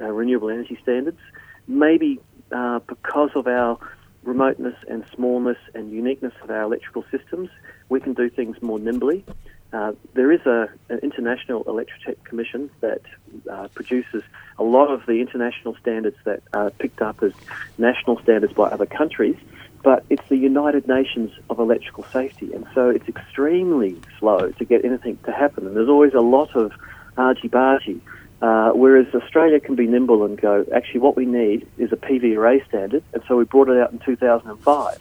renewable 0.00 0.50
energy 0.50 0.78
standards. 0.82 1.20
Maybe 1.68 2.20
uh, 2.52 2.80
because 2.80 3.30
of 3.34 3.46
our 3.46 3.78
remoteness 4.22 4.74
and 4.88 5.04
smallness 5.14 5.58
and 5.74 5.90
uniqueness 5.90 6.34
of 6.42 6.50
our 6.50 6.62
electrical 6.62 7.04
systems, 7.10 7.48
we 7.88 8.00
can 8.00 8.12
do 8.12 8.28
things 8.28 8.60
more 8.60 8.78
nimbly. 8.78 9.24
Uh, 9.72 9.92
there 10.14 10.32
is 10.32 10.40
a, 10.46 10.68
an 10.88 10.98
international 11.02 11.64
electrotech 11.64 12.22
commission 12.24 12.70
that 12.80 13.02
uh, 13.50 13.68
produces 13.68 14.22
a 14.58 14.64
lot 14.64 14.90
of 14.90 15.06
the 15.06 15.20
international 15.20 15.76
standards 15.76 16.16
that 16.24 16.42
are 16.52 16.70
picked 16.70 17.00
up 17.00 17.22
as 17.22 17.32
national 17.78 18.18
standards 18.20 18.52
by 18.52 18.64
other 18.64 18.86
countries, 18.86 19.36
but 19.82 20.04
it's 20.10 20.26
the 20.28 20.36
United 20.36 20.88
Nations 20.88 21.30
of 21.48 21.58
electrical 21.58 22.04
safety, 22.12 22.52
and 22.52 22.66
so 22.74 22.88
it's 22.90 23.08
extremely 23.08 23.96
slow 24.18 24.50
to 24.50 24.64
get 24.64 24.84
anything 24.84 25.16
to 25.24 25.32
happen. 25.32 25.66
And 25.66 25.76
there's 25.76 25.88
always 25.88 26.14
a 26.14 26.20
lot 26.20 26.54
of 26.56 26.72
argy-bargy 27.16 28.00
uh, 28.42 28.70
whereas 28.70 29.06
Australia 29.14 29.60
can 29.60 29.74
be 29.74 29.86
nimble 29.86 30.24
and 30.24 30.40
go, 30.40 30.64
actually, 30.74 31.00
what 31.00 31.14
we 31.14 31.26
need 31.26 31.68
is 31.76 31.92
a 31.92 31.96
PV 31.96 32.36
array 32.36 32.64
standard, 32.68 33.02
and 33.12 33.22
so 33.28 33.36
we 33.36 33.44
brought 33.44 33.68
it 33.68 33.78
out 33.78 33.92
in 33.92 33.98
2005. 33.98 34.98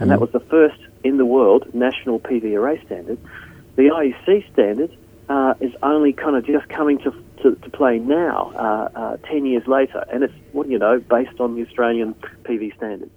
And 0.00 0.10
that 0.10 0.14
mm-hmm. 0.14 0.20
was 0.20 0.30
the 0.32 0.40
first 0.40 0.78
in 1.02 1.16
the 1.16 1.24
world 1.24 1.74
national 1.74 2.20
PV 2.20 2.54
array 2.58 2.84
standard. 2.84 3.18
The 3.76 3.84
IEC 3.84 4.52
standard 4.52 4.96
uh, 5.28 5.54
is 5.60 5.72
only 5.82 6.12
kind 6.12 6.36
of 6.36 6.44
just 6.46 6.68
coming 6.68 6.98
to, 6.98 7.10
to, 7.42 7.54
to 7.56 7.70
play 7.70 7.98
now, 7.98 8.52
uh, 8.54 8.98
uh 8.98 9.16
10 9.28 9.46
years 9.46 9.66
later, 9.66 10.04
and 10.12 10.22
it's, 10.22 10.34
what 10.52 10.68
you 10.68 10.78
know, 10.78 11.00
based 11.00 11.40
on 11.40 11.56
the 11.56 11.66
Australian 11.66 12.14
PV 12.42 12.76
standard. 12.76 13.10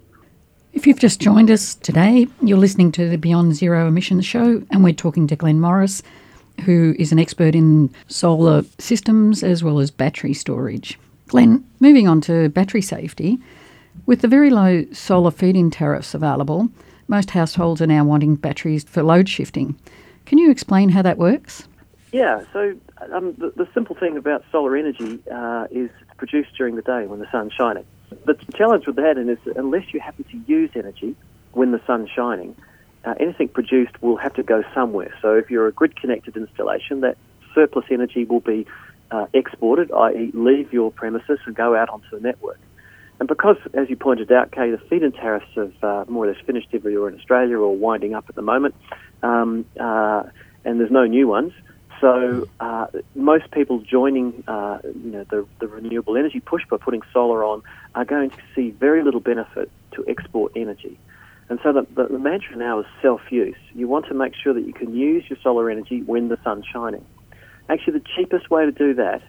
If 0.72 0.86
you've 0.86 0.98
just 0.98 1.20
joined 1.20 1.50
us 1.50 1.74
today, 1.76 2.26
you're 2.42 2.58
listening 2.58 2.92
to 2.92 3.08
the 3.08 3.18
Beyond 3.18 3.54
Zero 3.54 3.88
Emissions 3.88 4.26
show, 4.26 4.62
and 4.70 4.84
we're 4.84 4.92
talking 4.92 5.26
to 5.28 5.36
Glenn 5.36 5.60
Morris 5.60 6.02
who 6.64 6.94
is 6.98 7.12
an 7.12 7.18
expert 7.18 7.54
in 7.54 7.90
solar 8.08 8.64
systems 8.78 9.42
as 9.42 9.62
well 9.62 9.78
as 9.78 9.90
battery 9.90 10.34
storage. 10.34 10.98
Glenn, 11.28 11.64
moving 11.80 12.08
on 12.08 12.20
to 12.22 12.48
battery 12.48 12.82
safety, 12.82 13.38
with 14.06 14.22
the 14.22 14.28
very 14.28 14.50
low 14.50 14.84
solar 14.92 15.30
feed 15.30 15.56
in 15.56 15.70
tariffs 15.70 16.14
available, 16.14 16.68
most 17.06 17.30
households 17.30 17.80
are 17.80 17.86
now 17.86 18.04
wanting 18.04 18.36
batteries 18.36 18.84
for 18.84 19.02
load 19.02 19.28
shifting. 19.28 19.78
Can 20.28 20.36
you 20.36 20.50
explain 20.50 20.90
how 20.90 21.00
that 21.00 21.16
works? 21.16 21.66
Yeah, 22.12 22.42
so 22.52 22.76
um, 23.14 23.32
the, 23.38 23.50
the, 23.56 23.66
simple 23.72 23.96
thing 23.96 24.18
about 24.18 24.44
solar 24.52 24.76
energy 24.76 25.22
uh, 25.32 25.66
is 25.70 25.88
it's 26.02 26.14
produced 26.18 26.50
during 26.54 26.76
the 26.76 26.82
day 26.82 27.06
when 27.06 27.18
the 27.18 27.30
sun's 27.32 27.54
shining. 27.54 27.86
The 28.26 28.34
challenge 28.54 28.86
with 28.86 28.96
that 28.96 29.16
is 29.16 29.38
that 29.46 29.56
unless 29.56 29.94
you 29.94 30.00
happen 30.00 30.24
to 30.24 30.38
use 30.46 30.68
energy 30.74 31.16
when 31.52 31.72
the 31.72 31.80
sun's 31.86 32.10
shining, 32.10 32.54
uh, 33.06 33.14
anything 33.18 33.48
produced 33.48 34.02
will 34.02 34.18
have 34.18 34.34
to 34.34 34.42
go 34.42 34.62
somewhere. 34.74 35.14
So 35.22 35.32
if 35.32 35.50
you're 35.50 35.66
a 35.66 35.72
grid 35.72 35.96
connected 35.98 36.36
installation, 36.36 37.00
that 37.00 37.16
surplus 37.54 37.86
energy 37.90 38.26
will 38.26 38.40
be 38.40 38.66
uh, 39.10 39.28
exported, 39.32 39.90
i.e., 39.90 40.30
leave 40.34 40.74
your 40.74 40.92
premises 40.92 41.38
and 41.46 41.56
go 41.56 41.74
out 41.74 41.88
onto 41.88 42.10
the 42.10 42.20
network. 42.20 42.60
And 43.18 43.26
because, 43.26 43.56
as 43.72 43.88
you 43.88 43.96
pointed 43.96 44.30
out, 44.30 44.52
Kay, 44.52 44.70
the 44.70 44.78
feed-in 44.78 45.12
tariffs 45.12 45.48
have 45.56 45.72
uh, 45.82 46.04
more 46.06 46.26
or 46.26 46.32
less 46.32 46.44
finished 46.44 46.68
everywhere 46.74 47.08
in 47.08 47.18
Australia 47.18 47.58
or 47.58 47.74
winding 47.74 48.14
up 48.14 48.26
at 48.28 48.34
the 48.34 48.42
moment, 48.42 48.74
um, 49.22 49.64
uh, 49.78 50.24
and 50.64 50.80
there's 50.80 50.90
no 50.90 51.06
new 51.06 51.28
ones. 51.28 51.52
So 52.00 52.48
uh, 52.60 52.86
most 53.14 53.50
people 53.50 53.80
joining, 53.80 54.44
uh, 54.46 54.78
you 54.84 55.10
know, 55.10 55.24
the, 55.24 55.46
the 55.58 55.66
renewable 55.66 56.16
energy 56.16 56.40
push 56.40 56.62
by 56.70 56.76
putting 56.76 57.02
solar 57.12 57.42
on 57.42 57.62
are 57.94 58.04
going 58.04 58.30
to 58.30 58.38
see 58.54 58.70
very 58.70 59.02
little 59.02 59.20
benefit 59.20 59.70
to 59.92 60.04
export 60.06 60.52
energy. 60.54 60.98
And 61.48 61.58
so 61.62 61.72
the, 61.72 61.86
the, 61.94 62.18
mantra 62.18 62.56
now 62.56 62.80
is 62.80 62.86
self-use. 63.00 63.56
You 63.74 63.88
want 63.88 64.06
to 64.08 64.14
make 64.14 64.34
sure 64.34 64.52
that 64.52 64.64
you 64.66 64.72
can 64.72 64.94
use 64.94 65.24
your 65.28 65.38
solar 65.42 65.70
energy 65.70 66.02
when 66.02 66.28
the 66.28 66.38
sun's 66.44 66.66
shining. 66.66 67.04
Actually, 67.68 67.94
the 67.94 68.04
cheapest 68.16 68.50
way 68.50 68.64
to 68.64 68.72
do 68.72 68.94
that 68.94 69.22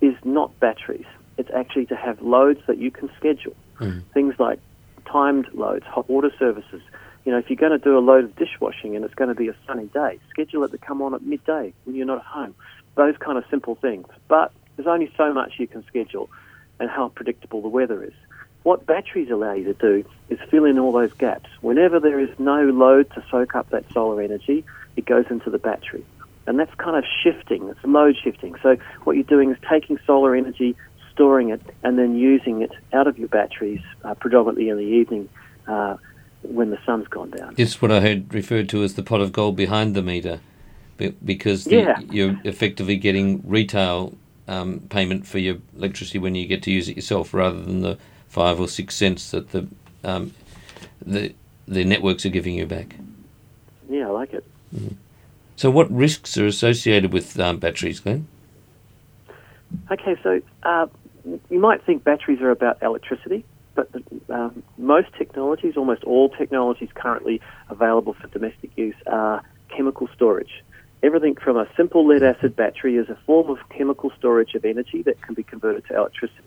is 0.00 0.14
not 0.24 0.58
batteries. 0.60 1.06
It's 1.38 1.50
actually 1.54 1.86
to 1.86 1.96
have 1.96 2.22
loads 2.22 2.60
that 2.66 2.78
you 2.78 2.90
can 2.90 3.10
schedule. 3.16 3.54
Mm. 3.80 4.02
Things 4.14 4.34
like 4.38 4.60
timed 5.10 5.48
loads, 5.54 5.84
hot 5.86 6.08
water 6.08 6.32
services. 6.38 6.82
You 7.26 7.32
know, 7.32 7.38
if 7.38 7.50
you're 7.50 7.56
going 7.56 7.72
to 7.72 7.78
do 7.78 7.98
a 7.98 8.00
load 8.00 8.22
of 8.22 8.36
dishwashing 8.36 8.94
and 8.94 9.04
it's 9.04 9.14
going 9.14 9.28
to 9.28 9.34
be 9.34 9.48
a 9.48 9.56
sunny 9.66 9.86
day, 9.86 10.20
schedule 10.30 10.62
it 10.62 10.70
to 10.70 10.78
come 10.78 11.02
on 11.02 11.12
at 11.12 11.22
midday 11.22 11.74
when 11.84 11.96
you're 11.96 12.06
not 12.06 12.18
at 12.18 12.24
home. 12.24 12.54
Those 12.94 13.16
kind 13.18 13.36
of 13.36 13.44
simple 13.50 13.74
things. 13.74 14.06
But 14.28 14.52
there's 14.76 14.86
only 14.86 15.12
so 15.16 15.34
much 15.34 15.54
you 15.58 15.66
can 15.66 15.84
schedule 15.86 16.30
and 16.78 16.88
how 16.88 17.08
predictable 17.08 17.62
the 17.62 17.68
weather 17.68 18.04
is. 18.04 18.12
What 18.62 18.86
batteries 18.86 19.28
allow 19.28 19.54
you 19.54 19.64
to 19.64 19.74
do 19.74 20.08
is 20.28 20.38
fill 20.50 20.64
in 20.66 20.78
all 20.78 20.92
those 20.92 21.12
gaps. 21.14 21.50
Whenever 21.62 21.98
there 21.98 22.20
is 22.20 22.30
no 22.38 22.62
load 22.62 23.10
to 23.14 23.24
soak 23.28 23.56
up 23.56 23.70
that 23.70 23.84
solar 23.92 24.22
energy, 24.22 24.64
it 24.94 25.04
goes 25.04 25.24
into 25.28 25.50
the 25.50 25.58
battery. 25.58 26.04
And 26.46 26.60
that's 26.60 26.74
kind 26.76 26.96
of 26.96 27.02
shifting, 27.24 27.68
it's 27.68 27.80
load 27.82 28.14
shifting. 28.22 28.54
So 28.62 28.76
what 29.02 29.16
you're 29.16 29.24
doing 29.24 29.50
is 29.50 29.56
taking 29.68 29.98
solar 30.06 30.36
energy, 30.36 30.76
storing 31.12 31.48
it, 31.48 31.62
and 31.82 31.98
then 31.98 32.16
using 32.16 32.62
it 32.62 32.70
out 32.92 33.08
of 33.08 33.18
your 33.18 33.28
batteries, 33.28 33.82
uh, 34.04 34.14
predominantly 34.14 34.68
in 34.68 34.76
the 34.76 34.84
evening 34.84 35.28
uh, 35.66 35.96
when 36.42 36.70
the 36.70 36.78
sun's 36.84 37.08
gone 37.08 37.30
down. 37.30 37.54
This 37.54 37.70
is 37.70 37.82
what 37.82 37.90
I 37.90 38.00
heard 38.00 38.32
referred 38.32 38.68
to 38.70 38.82
as 38.82 38.94
the 38.94 39.02
pot 39.02 39.20
of 39.20 39.32
gold 39.32 39.56
behind 39.56 39.94
the 39.94 40.02
meter, 40.02 40.40
because 41.24 41.64
the, 41.64 41.76
yeah. 41.76 42.00
you're 42.10 42.40
effectively 42.44 42.96
getting 42.96 43.42
retail 43.46 44.14
um, 44.48 44.80
payment 44.88 45.26
for 45.26 45.38
your 45.38 45.56
electricity 45.76 46.18
when 46.18 46.34
you 46.34 46.46
get 46.46 46.62
to 46.64 46.70
use 46.70 46.88
it 46.88 46.96
yourself 46.96 47.34
rather 47.34 47.60
than 47.60 47.80
the 47.80 47.98
five 48.28 48.60
or 48.60 48.68
six 48.68 48.94
cents 48.94 49.30
that 49.30 49.50
the 49.50 49.66
um, 50.04 50.32
the 51.04 51.34
the 51.66 51.84
networks 51.84 52.24
are 52.24 52.30
giving 52.30 52.54
you 52.54 52.66
back. 52.66 52.96
Yeah, 53.88 54.08
I 54.08 54.10
like 54.10 54.32
it. 54.32 54.44
Mm-hmm. 54.74 54.94
So, 55.56 55.70
what 55.70 55.90
risks 55.90 56.36
are 56.36 56.46
associated 56.46 57.12
with 57.12 57.38
um, 57.40 57.58
batteries, 57.58 58.00
Glenn? 58.00 58.28
Okay, 59.90 60.16
so 60.22 60.40
uh, 60.62 60.86
you 61.50 61.58
might 61.58 61.82
think 61.84 62.04
batteries 62.04 62.40
are 62.40 62.50
about 62.50 62.82
electricity, 62.82 63.44
but 63.76 63.88
uh, 64.30 64.50
most 64.78 65.08
technologies, 65.16 65.76
almost 65.76 66.02
all 66.04 66.30
technologies 66.30 66.88
currently 66.94 67.40
available 67.68 68.14
for 68.14 68.26
domestic 68.28 68.70
use, 68.76 68.96
are 69.06 69.42
chemical 69.68 70.08
storage. 70.14 70.64
Everything 71.02 71.36
from 71.36 71.56
a 71.56 71.68
simple 71.76 72.06
lead 72.06 72.22
acid 72.22 72.56
battery 72.56 72.96
is 72.96 73.08
a 73.08 73.18
form 73.26 73.50
of 73.50 73.58
chemical 73.68 74.10
storage 74.18 74.54
of 74.54 74.64
energy 74.64 75.02
that 75.02 75.20
can 75.22 75.34
be 75.34 75.42
converted 75.42 75.84
to 75.86 75.96
electricity. 75.96 76.40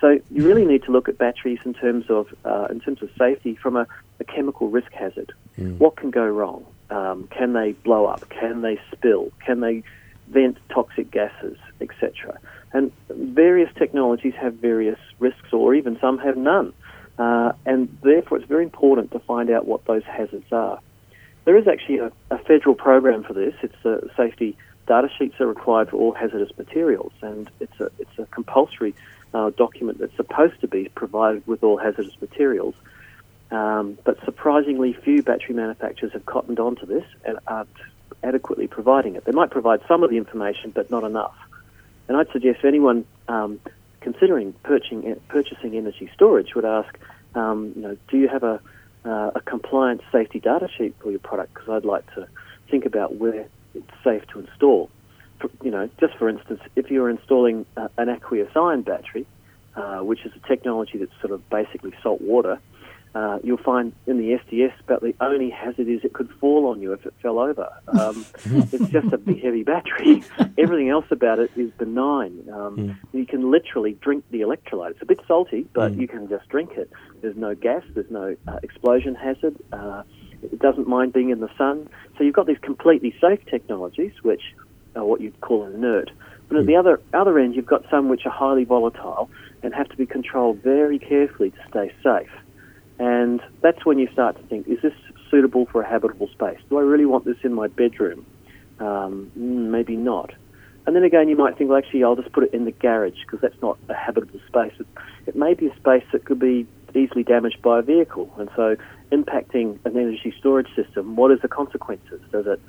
So 0.00 0.18
you 0.30 0.46
really 0.46 0.64
need 0.64 0.82
to 0.84 0.92
look 0.92 1.08
at 1.08 1.18
batteries 1.18 1.60
in 1.64 1.74
terms 1.74 2.06
of 2.08 2.26
uh, 2.44 2.66
in 2.70 2.80
terms 2.80 3.02
of 3.02 3.10
safety 3.18 3.54
from 3.54 3.76
a, 3.76 3.86
a 4.18 4.24
chemical 4.24 4.68
risk 4.68 4.90
hazard. 4.92 5.32
Mm. 5.58 5.78
What 5.78 5.96
can 5.96 6.10
go 6.10 6.26
wrong? 6.26 6.66
Um, 6.88 7.28
can 7.28 7.52
they 7.52 7.72
blow 7.72 8.06
up? 8.06 8.28
Can 8.30 8.62
they 8.62 8.80
spill? 8.92 9.30
Can 9.44 9.60
they 9.60 9.84
vent 10.30 10.58
toxic 10.70 11.10
gases, 11.10 11.58
etc. 11.80 12.38
And 12.72 12.92
various 13.08 13.72
technologies 13.76 14.34
have 14.40 14.54
various 14.54 14.98
risks, 15.18 15.52
or 15.52 15.74
even 15.74 15.98
some 16.00 16.18
have 16.18 16.36
none. 16.36 16.72
Uh, 17.18 17.52
and 17.66 17.96
therefore, 18.02 18.38
it's 18.38 18.46
very 18.46 18.64
important 18.64 19.10
to 19.12 19.18
find 19.20 19.50
out 19.50 19.66
what 19.66 19.84
those 19.84 20.04
hazards 20.04 20.50
are. 20.52 20.80
There 21.44 21.56
is 21.56 21.66
actually 21.66 21.98
a, 21.98 22.12
a 22.30 22.38
federal 22.38 22.74
program 22.74 23.24
for 23.24 23.32
this. 23.32 23.54
It's 23.62 23.84
a 23.84 24.08
safety 24.16 24.56
data 24.86 25.08
sheets 25.16 25.40
are 25.40 25.46
required 25.46 25.88
for 25.90 25.96
all 25.96 26.12
hazardous 26.12 26.50
materials, 26.58 27.12
and 27.22 27.48
it's 27.60 27.78
a 27.80 27.90
it's 27.98 28.18
a 28.18 28.26
compulsory 28.26 28.94
uh, 29.32 29.50
document 29.50 29.98
that's 29.98 30.16
supposed 30.16 30.60
to 30.60 30.68
be 30.68 30.90
provided 30.94 31.46
with 31.46 31.62
all 31.62 31.76
hazardous 31.76 32.20
materials. 32.20 32.74
Um, 33.52 33.98
but 34.04 34.18
surprisingly, 34.24 34.92
few 34.92 35.22
battery 35.22 35.54
manufacturers 35.54 36.12
have 36.12 36.26
cottoned 36.26 36.58
onto 36.58 36.86
this 36.86 37.04
and 37.24 37.38
aren't 37.46 37.68
adequately 38.22 38.66
providing 38.66 39.14
it. 39.14 39.24
They 39.24 39.32
might 39.32 39.50
provide 39.50 39.80
some 39.86 40.02
of 40.02 40.10
the 40.10 40.16
information, 40.16 40.70
but 40.70 40.90
not 40.90 41.04
enough. 41.04 41.36
And 42.10 42.16
I'd 42.16 42.28
suggest 42.32 42.64
anyone 42.64 43.04
um, 43.28 43.60
considering 44.00 44.52
purchasing, 44.64 45.14
purchasing 45.28 45.76
energy 45.76 46.10
storage 46.12 46.56
would 46.56 46.64
ask, 46.64 46.98
um, 47.36 47.72
you 47.76 47.82
know, 47.82 47.96
do 48.08 48.18
you 48.18 48.26
have 48.26 48.42
a 48.42 48.60
uh, 49.04 49.30
a 49.36 49.40
compliant 49.40 50.00
safety 50.10 50.40
data 50.40 50.68
sheet 50.76 50.92
for 50.98 51.12
your 51.12 51.20
product 51.20 51.54
because 51.54 51.68
I'd 51.68 51.84
like 51.84 52.12
to 52.16 52.26
think 52.68 52.84
about 52.84 53.14
where 53.14 53.46
it's 53.74 53.86
safe 54.02 54.26
to 54.32 54.40
install. 54.40 54.90
For, 55.38 55.50
you 55.62 55.70
know, 55.70 55.88
just 56.00 56.16
for 56.16 56.28
instance, 56.28 56.60
if 56.74 56.90
you're 56.90 57.08
installing 57.08 57.64
uh, 57.76 57.86
an 57.96 58.08
aqueous 58.08 58.50
ion 58.56 58.82
battery, 58.82 59.24
uh, 59.76 60.00
which 60.00 60.26
is 60.26 60.32
a 60.34 60.48
technology 60.48 60.98
that's 60.98 61.12
sort 61.20 61.32
of 61.32 61.48
basically 61.48 61.94
salt 62.02 62.20
water, 62.20 62.58
uh, 63.14 63.38
you'll 63.42 63.56
find 63.56 63.92
in 64.06 64.18
the 64.18 64.38
SDS 64.38 64.72
about 64.80 65.02
the 65.02 65.14
only 65.20 65.50
hazard 65.50 65.88
is 65.88 66.04
it 66.04 66.12
could 66.12 66.30
fall 66.40 66.66
on 66.66 66.80
you 66.80 66.92
if 66.92 67.04
it 67.04 67.14
fell 67.20 67.38
over. 67.40 67.68
Um, 67.88 68.24
it's 68.44 68.88
just 68.88 69.12
a 69.12 69.18
big 69.18 69.42
heavy 69.42 69.64
battery. 69.64 70.22
Everything 70.58 70.90
else 70.90 71.06
about 71.10 71.40
it 71.40 71.50
is 71.56 71.70
benign. 71.72 72.48
Um, 72.52 72.76
mm. 72.76 72.96
You 73.12 73.26
can 73.26 73.50
literally 73.50 73.94
drink 74.00 74.24
the 74.30 74.40
electrolyte. 74.40 74.92
It's 74.92 75.02
a 75.02 75.06
bit 75.06 75.20
salty, 75.26 75.66
but 75.72 75.92
mm. 75.92 76.00
you 76.00 76.08
can 76.08 76.28
just 76.28 76.48
drink 76.48 76.72
it. 76.76 76.90
There's 77.20 77.36
no 77.36 77.54
gas. 77.54 77.82
There's 77.94 78.10
no 78.10 78.36
uh, 78.46 78.58
explosion 78.62 79.16
hazard. 79.16 79.56
Uh, 79.72 80.04
it 80.42 80.60
doesn't 80.60 80.86
mind 80.86 81.12
being 81.12 81.30
in 81.30 81.40
the 81.40 81.50
sun. 81.58 81.88
So 82.16 82.24
you've 82.24 82.34
got 82.34 82.46
these 82.46 82.58
completely 82.62 83.14
safe 83.20 83.44
technologies, 83.46 84.12
which 84.22 84.42
are 84.94 85.04
what 85.04 85.20
you'd 85.20 85.40
call 85.40 85.66
inert. 85.66 86.10
But 86.48 86.58
at 86.58 86.66
the 86.66 86.76
other 86.76 87.00
other 87.12 87.38
end, 87.38 87.54
you've 87.54 87.66
got 87.66 87.84
some 87.90 88.08
which 88.08 88.26
are 88.26 88.32
highly 88.32 88.64
volatile 88.64 89.30
and 89.62 89.74
have 89.74 89.88
to 89.88 89.96
be 89.96 90.06
controlled 90.06 90.58
very 90.58 90.98
carefully 90.98 91.50
to 91.50 91.58
stay 91.68 91.92
safe. 92.02 92.30
And 93.00 93.40
that's 93.62 93.86
when 93.86 93.98
you 93.98 94.08
start 94.12 94.36
to 94.36 94.42
think, 94.42 94.68
is 94.68 94.82
this 94.82 94.92
suitable 95.30 95.64
for 95.64 95.80
a 95.80 95.88
habitable 95.88 96.28
space? 96.28 96.58
Do 96.68 96.76
I 96.76 96.82
really 96.82 97.06
want 97.06 97.24
this 97.24 97.38
in 97.42 97.54
my 97.54 97.66
bedroom? 97.66 98.26
Um, 98.78 99.32
mm, 99.38 99.70
maybe 99.70 99.96
not. 99.96 100.34
And 100.86 100.94
then 100.94 101.02
again, 101.02 101.26
you 101.30 101.34
might 101.34 101.56
think, 101.56 101.70
well, 101.70 101.78
actually, 101.78 102.04
I'll 102.04 102.14
just 102.14 102.30
put 102.32 102.44
it 102.44 102.52
in 102.52 102.66
the 102.66 102.72
garage 102.72 103.18
because 103.24 103.40
that's 103.40 103.60
not 103.62 103.78
a 103.88 103.94
habitable 103.94 104.38
space. 104.46 104.74
It, 104.78 104.86
it 105.26 105.34
may 105.34 105.54
be 105.54 105.68
a 105.68 105.76
space 105.76 106.04
that 106.12 106.26
could 106.26 106.38
be 106.38 106.66
easily 106.94 107.22
damaged 107.22 107.62
by 107.62 107.78
a 107.78 107.82
vehicle. 107.82 108.30
And 108.36 108.50
so, 108.54 108.76
impacting 109.10 109.78
an 109.86 109.96
energy 109.96 110.34
storage 110.38 110.68
system, 110.76 111.16
what 111.16 111.30
is 111.30 111.40
the 111.40 111.48
consequences? 111.48 112.20
Does 112.32 112.46
it, 112.46 112.60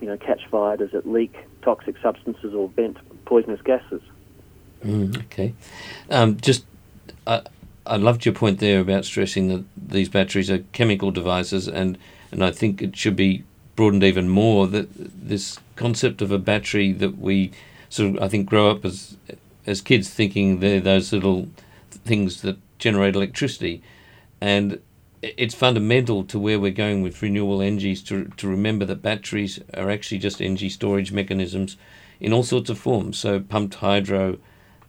you 0.00 0.08
know, 0.08 0.16
catch 0.16 0.40
fire? 0.50 0.76
Does 0.78 0.94
it 0.94 1.06
leak 1.06 1.36
toxic 1.62 1.94
substances 2.02 2.54
or 2.54 2.68
vent 2.70 2.96
poisonous 3.24 3.62
gases? 3.62 4.02
Mm, 4.84 5.16
okay. 5.26 5.54
Um, 6.10 6.38
just, 6.38 6.64
uh, 7.28 7.42
I 7.90 7.96
loved 7.96 8.24
your 8.24 8.34
point 8.34 8.60
there 8.60 8.80
about 8.80 9.04
stressing 9.04 9.48
that 9.48 9.64
these 9.76 10.08
batteries 10.08 10.48
are 10.48 10.60
chemical 10.72 11.10
devices, 11.10 11.66
and, 11.66 11.98
and 12.30 12.44
I 12.44 12.52
think 12.52 12.80
it 12.80 12.96
should 12.96 13.16
be 13.16 13.42
broadened 13.74 14.04
even 14.04 14.28
more 14.28 14.68
that 14.68 14.88
this 14.94 15.58
concept 15.74 16.22
of 16.22 16.30
a 16.30 16.38
battery 16.38 16.92
that 16.92 17.18
we 17.18 17.50
sort 17.88 18.14
of 18.14 18.22
I 18.22 18.28
think 18.28 18.48
grow 18.48 18.70
up 18.70 18.84
as 18.84 19.16
as 19.66 19.80
kids 19.80 20.08
thinking 20.08 20.60
they're 20.60 20.80
those 20.80 21.12
little 21.12 21.48
things 22.04 22.42
that 22.42 22.58
generate 22.78 23.16
electricity, 23.16 23.82
and 24.40 24.80
it's 25.20 25.54
fundamental 25.54 26.22
to 26.24 26.38
where 26.38 26.60
we're 26.60 26.70
going 26.70 27.02
with 27.02 27.22
renewable 27.22 27.60
energies 27.60 28.02
to 28.04 28.26
to 28.36 28.46
remember 28.46 28.84
that 28.84 29.02
batteries 29.02 29.58
are 29.74 29.90
actually 29.90 30.18
just 30.18 30.40
energy 30.40 30.68
storage 30.68 31.10
mechanisms 31.10 31.76
in 32.20 32.32
all 32.32 32.44
sorts 32.44 32.70
of 32.70 32.78
forms. 32.78 33.18
So 33.18 33.40
pumped 33.40 33.76
hydro, 33.76 34.38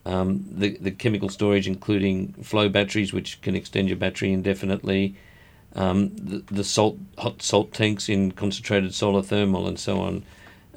um, 0.06 0.44
the, 0.50 0.78
the 0.78 0.92
chemical 0.92 1.30
storage, 1.30 1.68
including 1.68 2.34
flow 2.34 2.70
batteries, 2.70 3.14
which 3.14 3.42
can 3.42 3.56
extend 3.56 3.88
your 3.88 3.98
battery 3.98 4.32
indefinitely, 4.32 5.16
um, 5.76 6.16
the, 6.16 6.44
the 6.52 6.64
salt 6.64 6.98
hot 7.18 7.42
salt 7.42 7.72
tanks 7.72 8.10
in 8.10 8.32
concentrated 8.32 8.94
solar 8.94 9.22
thermal, 9.22 9.68
and 9.68 9.80
so 9.80 10.02
on, 10.02 10.24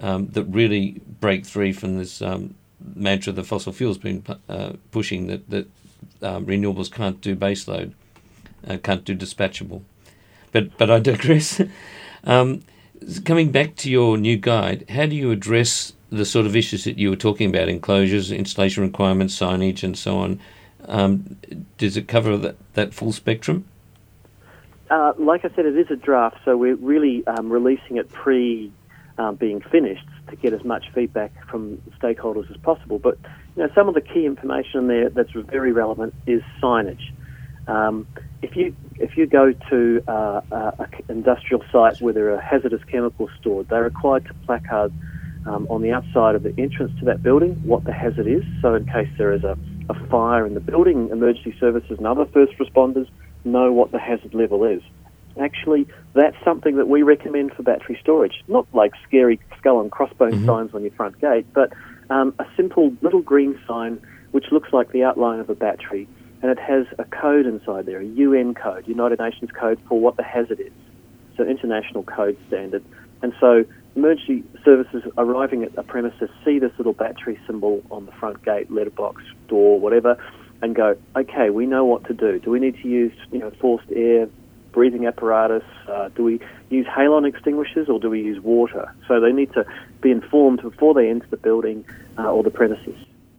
um, 0.00 0.28
that 0.28 0.44
really 0.44 1.00
break 1.20 1.46
free 1.46 1.72
from 1.72 1.98
this 1.98 2.20
um, 2.22 2.54
mantra 2.94 3.32
the 3.32 3.44
fossil 3.44 3.72
fuels 3.72 3.98
been 3.98 4.22
uh, 4.48 4.72
pushing 4.90 5.26
that 5.26 5.48
that 5.50 5.66
um, 6.22 6.46
renewables 6.46 6.92
can't 6.92 7.20
do 7.20 7.34
baseload, 7.34 7.92
uh, 8.68 8.76
can't 8.82 9.04
do 9.04 9.16
dispatchable. 9.16 9.82
But 10.52 10.76
but 10.76 10.90
I 10.90 10.98
digress. 11.00 11.60
Um, 12.24 12.62
coming 13.24 13.50
back 13.50 13.74
to 13.76 13.90
your 13.90 14.16
new 14.16 14.36
guide, 14.36 14.84
how 14.90 15.06
do 15.06 15.16
you 15.16 15.30
address 15.30 15.93
the 16.10 16.24
sort 16.24 16.46
of 16.46 16.54
issues 16.54 16.84
that 16.84 16.98
you 16.98 17.10
were 17.10 17.16
talking 17.16 17.48
about, 17.48 17.68
enclosures, 17.68 18.30
installation 18.30 18.82
requirements, 18.82 19.38
signage, 19.38 19.82
and 19.82 19.96
so 19.96 20.18
on, 20.18 20.40
um, 20.86 21.36
does 21.78 21.96
it 21.96 22.08
cover 22.08 22.36
that, 22.36 22.56
that 22.74 22.94
full 22.94 23.12
spectrum? 23.12 23.64
Uh, 24.90 25.12
like 25.18 25.44
I 25.44 25.50
said, 25.54 25.64
it 25.66 25.76
is 25.76 25.90
a 25.90 25.96
draft, 25.96 26.36
so 26.44 26.56
we're 26.56 26.76
really 26.76 27.26
um, 27.26 27.50
releasing 27.50 27.96
it 27.96 28.10
pre 28.12 28.70
um, 29.16 29.36
being 29.36 29.60
finished 29.60 30.06
to 30.28 30.36
get 30.36 30.52
as 30.52 30.64
much 30.64 30.86
feedback 30.94 31.32
from 31.48 31.80
stakeholders 32.00 32.50
as 32.50 32.56
possible. 32.58 32.98
But 32.98 33.18
you 33.56 33.62
know, 33.62 33.70
some 33.74 33.88
of 33.88 33.94
the 33.94 34.00
key 34.00 34.26
information 34.26 34.88
there 34.88 35.08
that's 35.08 35.30
very 35.32 35.72
relevant 35.72 36.14
is 36.26 36.42
signage. 36.62 37.12
Um, 37.66 38.06
if 38.42 38.56
you 38.56 38.76
if 38.96 39.16
you 39.16 39.26
go 39.26 39.52
to 39.52 40.02
uh, 40.06 40.40
an 40.78 40.88
industrial 41.08 41.64
site 41.72 42.00
where 42.00 42.12
there 42.12 42.34
are 42.34 42.40
hazardous 42.40 42.84
chemicals 42.84 43.30
stored, 43.40 43.68
they're 43.68 43.84
required 43.84 44.26
to 44.26 44.34
placard 44.46 44.92
um, 45.46 45.66
on 45.70 45.82
the 45.82 45.92
outside 45.92 46.34
of 46.34 46.42
the 46.42 46.54
entrance 46.58 46.92
to 46.98 47.04
that 47.06 47.22
building 47.22 47.54
what 47.64 47.84
the 47.84 47.92
hazard 47.92 48.26
is. 48.26 48.42
So, 48.62 48.74
in 48.74 48.86
case 48.86 49.08
there 49.18 49.32
is 49.32 49.44
a, 49.44 49.58
a 49.88 50.08
fire 50.08 50.46
in 50.46 50.54
the 50.54 50.60
building, 50.60 51.10
emergency 51.10 51.54
services 51.58 51.98
and 51.98 52.06
other 52.06 52.26
first 52.26 52.52
responders 52.58 53.08
know 53.44 53.72
what 53.72 53.92
the 53.92 53.98
hazard 53.98 54.34
level 54.34 54.64
is. 54.64 54.82
Actually, 55.40 55.86
that's 56.14 56.36
something 56.44 56.76
that 56.76 56.88
we 56.88 57.02
recommend 57.02 57.52
for 57.52 57.62
battery 57.62 57.98
storage. 58.00 58.44
Not 58.46 58.66
like 58.72 58.92
scary 59.06 59.40
skull 59.58 59.80
and 59.80 59.90
crossbones 59.90 60.36
mm-hmm. 60.36 60.46
signs 60.46 60.74
on 60.74 60.82
your 60.82 60.92
front 60.92 61.20
gate, 61.20 61.46
but 61.52 61.72
um, 62.10 62.34
a 62.38 62.44
simple 62.56 62.94
little 63.02 63.20
green 63.20 63.58
sign 63.66 64.00
which 64.30 64.46
looks 64.50 64.72
like 64.72 64.90
the 64.90 65.04
outline 65.04 65.38
of 65.38 65.48
a 65.48 65.54
battery, 65.54 66.08
and 66.42 66.50
it 66.50 66.58
has 66.58 66.86
a 66.98 67.04
code 67.04 67.46
inside 67.46 67.86
there, 67.86 68.00
a 68.00 68.04
UN 68.04 68.52
code, 68.52 68.86
United 68.88 69.20
Nations 69.20 69.50
code 69.52 69.78
for 69.88 70.00
what 70.00 70.16
the 70.16 70.24
hazard 70.24 70.58
is. 70.58 70.72
So, 71.36 71.44
international 71.44 72.02
code 72.02 72.36
standard. 72.48 72.84
And 73.22 73.32
so, 73.40 73.64
emergency 73.96 74.44
services 74.64 75.02
arriving 75.16 75.62
at 75.64 75.76
a 75.76 75.82
premises 75.82 76.28
see 76.44 76.58
this 76.58 76.72
little 76.78 76.92
battery 76.92 77.38
symbol 77.46 77.82
on 77.90 78.06
the 78.06 78.12
front 78.12 78.42
gate, 78.44 78.70
letterbox, 78.70 79.22
door, 79.48 79.78
whatever, 79.78 80.16
and 80.62 80.74
go, 80.74 80.96
okay, 81.16 81.50
we 81.50 81.66
know 81.66 81.84
what 81.84 82.04
to 82.04 82.14
do. 82.14 82.38
Do 82.38 82.50
we 82.50 82.60
need 82.60 82.76
to 82.82 82.88
use, 82.88 83.12
you 83.30 83.38
know, 83.38 83.50
forced 83.60 83.90
air, 83.92 84.28
breathing 84.72 85.06
apparatus? 85.06 85.64
Uh, 85.88 86.08
do 86.10 86.24
we 86.24 86.40
use 86.70 86.86
halon 86.86 87.28
extinguishers 87.28 87.88
or 87.88 88.00
do 88.00 88.10
we 88.10 88.20
use 88.20 88.42
water? 88.42 88.92
So 89.06 89.20
they 89.20 89.32
need 89.32 89.52
to 89.52 89.64
be 90.00 90.10
informed 90.10 90.62
before 90.62 90.94
they 90.94 91.08
enter 91.08 91.26
the 91.28 91.36
building 91.36 91.84
uh, 92.18 92.30
or 92.30 92.42
the 92.42 92.50
premises. 92.50 92.96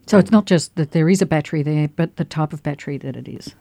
So 0.07 0.19
it's 0.19 0.31
not 0.31 0.45
just 0.45 0.75
that 0.75 0.91
there 0.91 1.09
is 1.09 1.21
a 1.21 1.25
battery 1.25 1.63
there, 1.63 1.87
but 1.87 2.17
the 2.17 2.25
type 2.25 2.53
of 2.53 2.61
battery 2.61 2.97
that 2.99 3.15
it 3.15 3.27
is. 3.27 3.55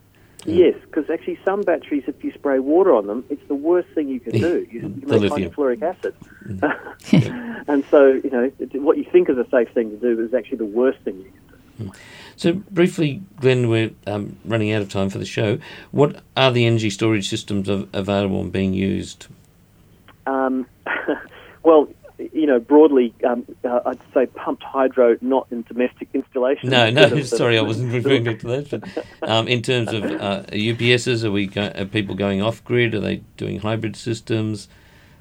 Yes, 0.46 0.74
because 0.82 1.08
actually 1.10 1.38
some 1.44 1.62
batteries, 1.62 2.04
if 2.06 2.22
you 2.22 2.32
spray 2.32 2.58
water 2.58 2.94
on 2.94 3.06
them, 3.06 3.24
it's 3.30 3.46
the 3.48 3.54
worst 3.54 3.88
thing 3.94 4.08
you 4.08 4.20
can 4.20 4.32
do. 4.40 4.66
You, 4.70 4.80
you 4.80 5.06
make 5.06 5.22
hydrofluoric 5.22 5.82
acid. 5.82 6.14
Mm. 6.46 7.64
and 7.68 7.84
so, 7.86 8.12
you 8.12 8.30
know, 8.30 8.48
what 8.80 8.98
you 8.98 9.04
think 9.04 9.28
is 9.28 9.38
a 9.38 9.48
safe 9.50 9.70
thing 9.72 9.90
to 9.90 9.96
do 9.96 10.22
is 10.22 10.34
actually 10.34 10.58
the 10.58 10.64
worst 10.64 11.00
thing 11.00 11.16
you 11.16 11.24
can 11.24 11.86
do. 11.86 11.90
Mm. 11.90 11.96
So, 12.36 12.52
briefly, 12.52 13.22
Glenn, 13.40 13.68
we're 13.68 13.92
um, 14.06 14.36
running 14.44 14.72
out 14.72 14.82
of 14.82 14.88
time 14.88 15.08
for 15.08 15.18
the 15.18 15.24
show. 15.24 15.58
What 15.92 16.20
are 16.36 16.50
the 16.50 16.66
energy 16.66 16.90
storage 16.90 17.28
systems 17.28 17.70
av- 17.70 17.88
available 17.92 18.40
and 18.40 18.52
being 18.52 18.74
used? 18.74 19.28
Um, 20.26 20.66
well, 21.62 21.88
you 22.34 22.46
know, 22.46 22.58
broadly, 22.58 23.14
um, 23.24 23.46
uh, 23.64 23.80
I'd 23.86 24.00
say 24.12 24.26
pumped 24.26 24.64
hydro, 24.64 25.16
not 25.20 25.46
in 25.52 25.62
domestic 25.62 26.08
installations. 26.12 26.70
No, 26.70 26.90
no, 26.90 27.22
sorry, 27.22 27.56
I 27.56 27.62
wasn't 27.62 27.92
referring 27.92 28.24
to 28.24 28.46
that. 28.48 28.70
But 28.70 29.28
um, 29.28 29.46
in 29.46 29.62
terms 29.62 29.92
of 29.92 30.02
uh, 30.04 30.42
UPSs, 30.50 31.24
are 31.24 31.30
we 31.30 31.46
go- 31.46 31.72
are 31.76 31.84
people 31.84 32.16
going 32.16 32.42
off 32.42 32.62
grid? 32.64 32.94
Are 32.94 33.00
they 33.00 33.22
doing 33.36 33.60
hybrid 33.60 33.94
systems? 33.94 34.68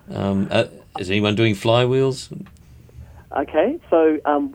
Um, 0.09 0.47
uh, 0.49 0.65
is 0.99 1.09
anyone 1.11 1.35
doing 1.35 1.53
flywheels? 1.53 2.29
Okay, 3.35 3.79
so 3.89 4.19
um, 4.25 4.49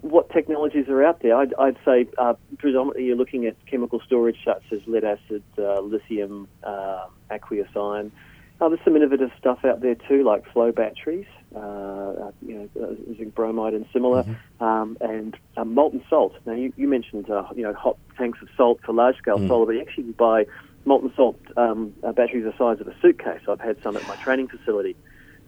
what 0.00 0.30
technologies 0.30 0.88
are 0.88 1.04
out 1.04 1.20
there? 1.22 1.36
I'd, 1.36 1.54
I'd 1.54 1.76
say 1.84 2.06
uh, 2.18 2.34
predominantly 2.58 3.04
you're 3.04 3.16
looking 3.16 3.46
at 3.46 3.54
chemical 3.66 4.00
storage 4.00 4.38
such 4.44 4.62
as 4.72 4.80
lead 4.86 5.04
acid, 5.04 5.42
uh, 5.58 5.80
lithium, 5.80 6.48
uh, 6.62 7.06
aqueous 7.30 7.68
ion. 7.76 8.10
there's 8.58 8.80
some 8.84 8.96
innovative 8.96 9.30
stuff 9.38 9.64
out 9.64 9.80
there 9.80 9.94
too, 9.94 10.24
like 10.24 10.44
flow 10.52 10.72
batteries. 10.72 11.26
Uh, 11.54 11.58
uh, 11.58 12.32
you 12.42 12.54
know, 12.54 12.68
uh, 12.82 12.90
using 13.08 13.30
bromide 13.30 13.72
and 13.72 13.86
similar, 13.92 14.24
mm-hmm. 14.24 14.64
um, 14.64 14.98
and 15.00 15.36
um, 15.56 15.72
molten 15.72 16.02
salt. 16.10 16.34
Now, 16.44 16.52
you, 16.52 16.72
you 16.76 16.86
mentioned 16.86 17.26
you 17.54 17.62
know 17.62 17.72
hot 17.72 17.96
tanks 18.18 18.42
of 18.42 18.48
salt 18.56 18.80
for 18.84 18.92
large 18.92 19.16
scale 19.16 19.38
mm. 19.38 19.48
solar, 19.48 19.64
but 19.64 19.72
you 19.76 19.80
actually 19.80 20.04
can 20.04 20.12
buy 20.12 20.44
molten 20.84 21.12
salt 21.16 21.40
um, 21.56 21.94
batteries 22.14 22.44
the 22.44 22.52
size 22.58 22.80
of 22.80 22.88
a 22.88 22.94
suitcase. 23.00 23.40
I've 23.48 23.60
had 23.60 23.80
some 23.82 23.96
at 23.96 24.06
my 24.06 24.16
training 24.16 24.48
facility. 24.48 24.96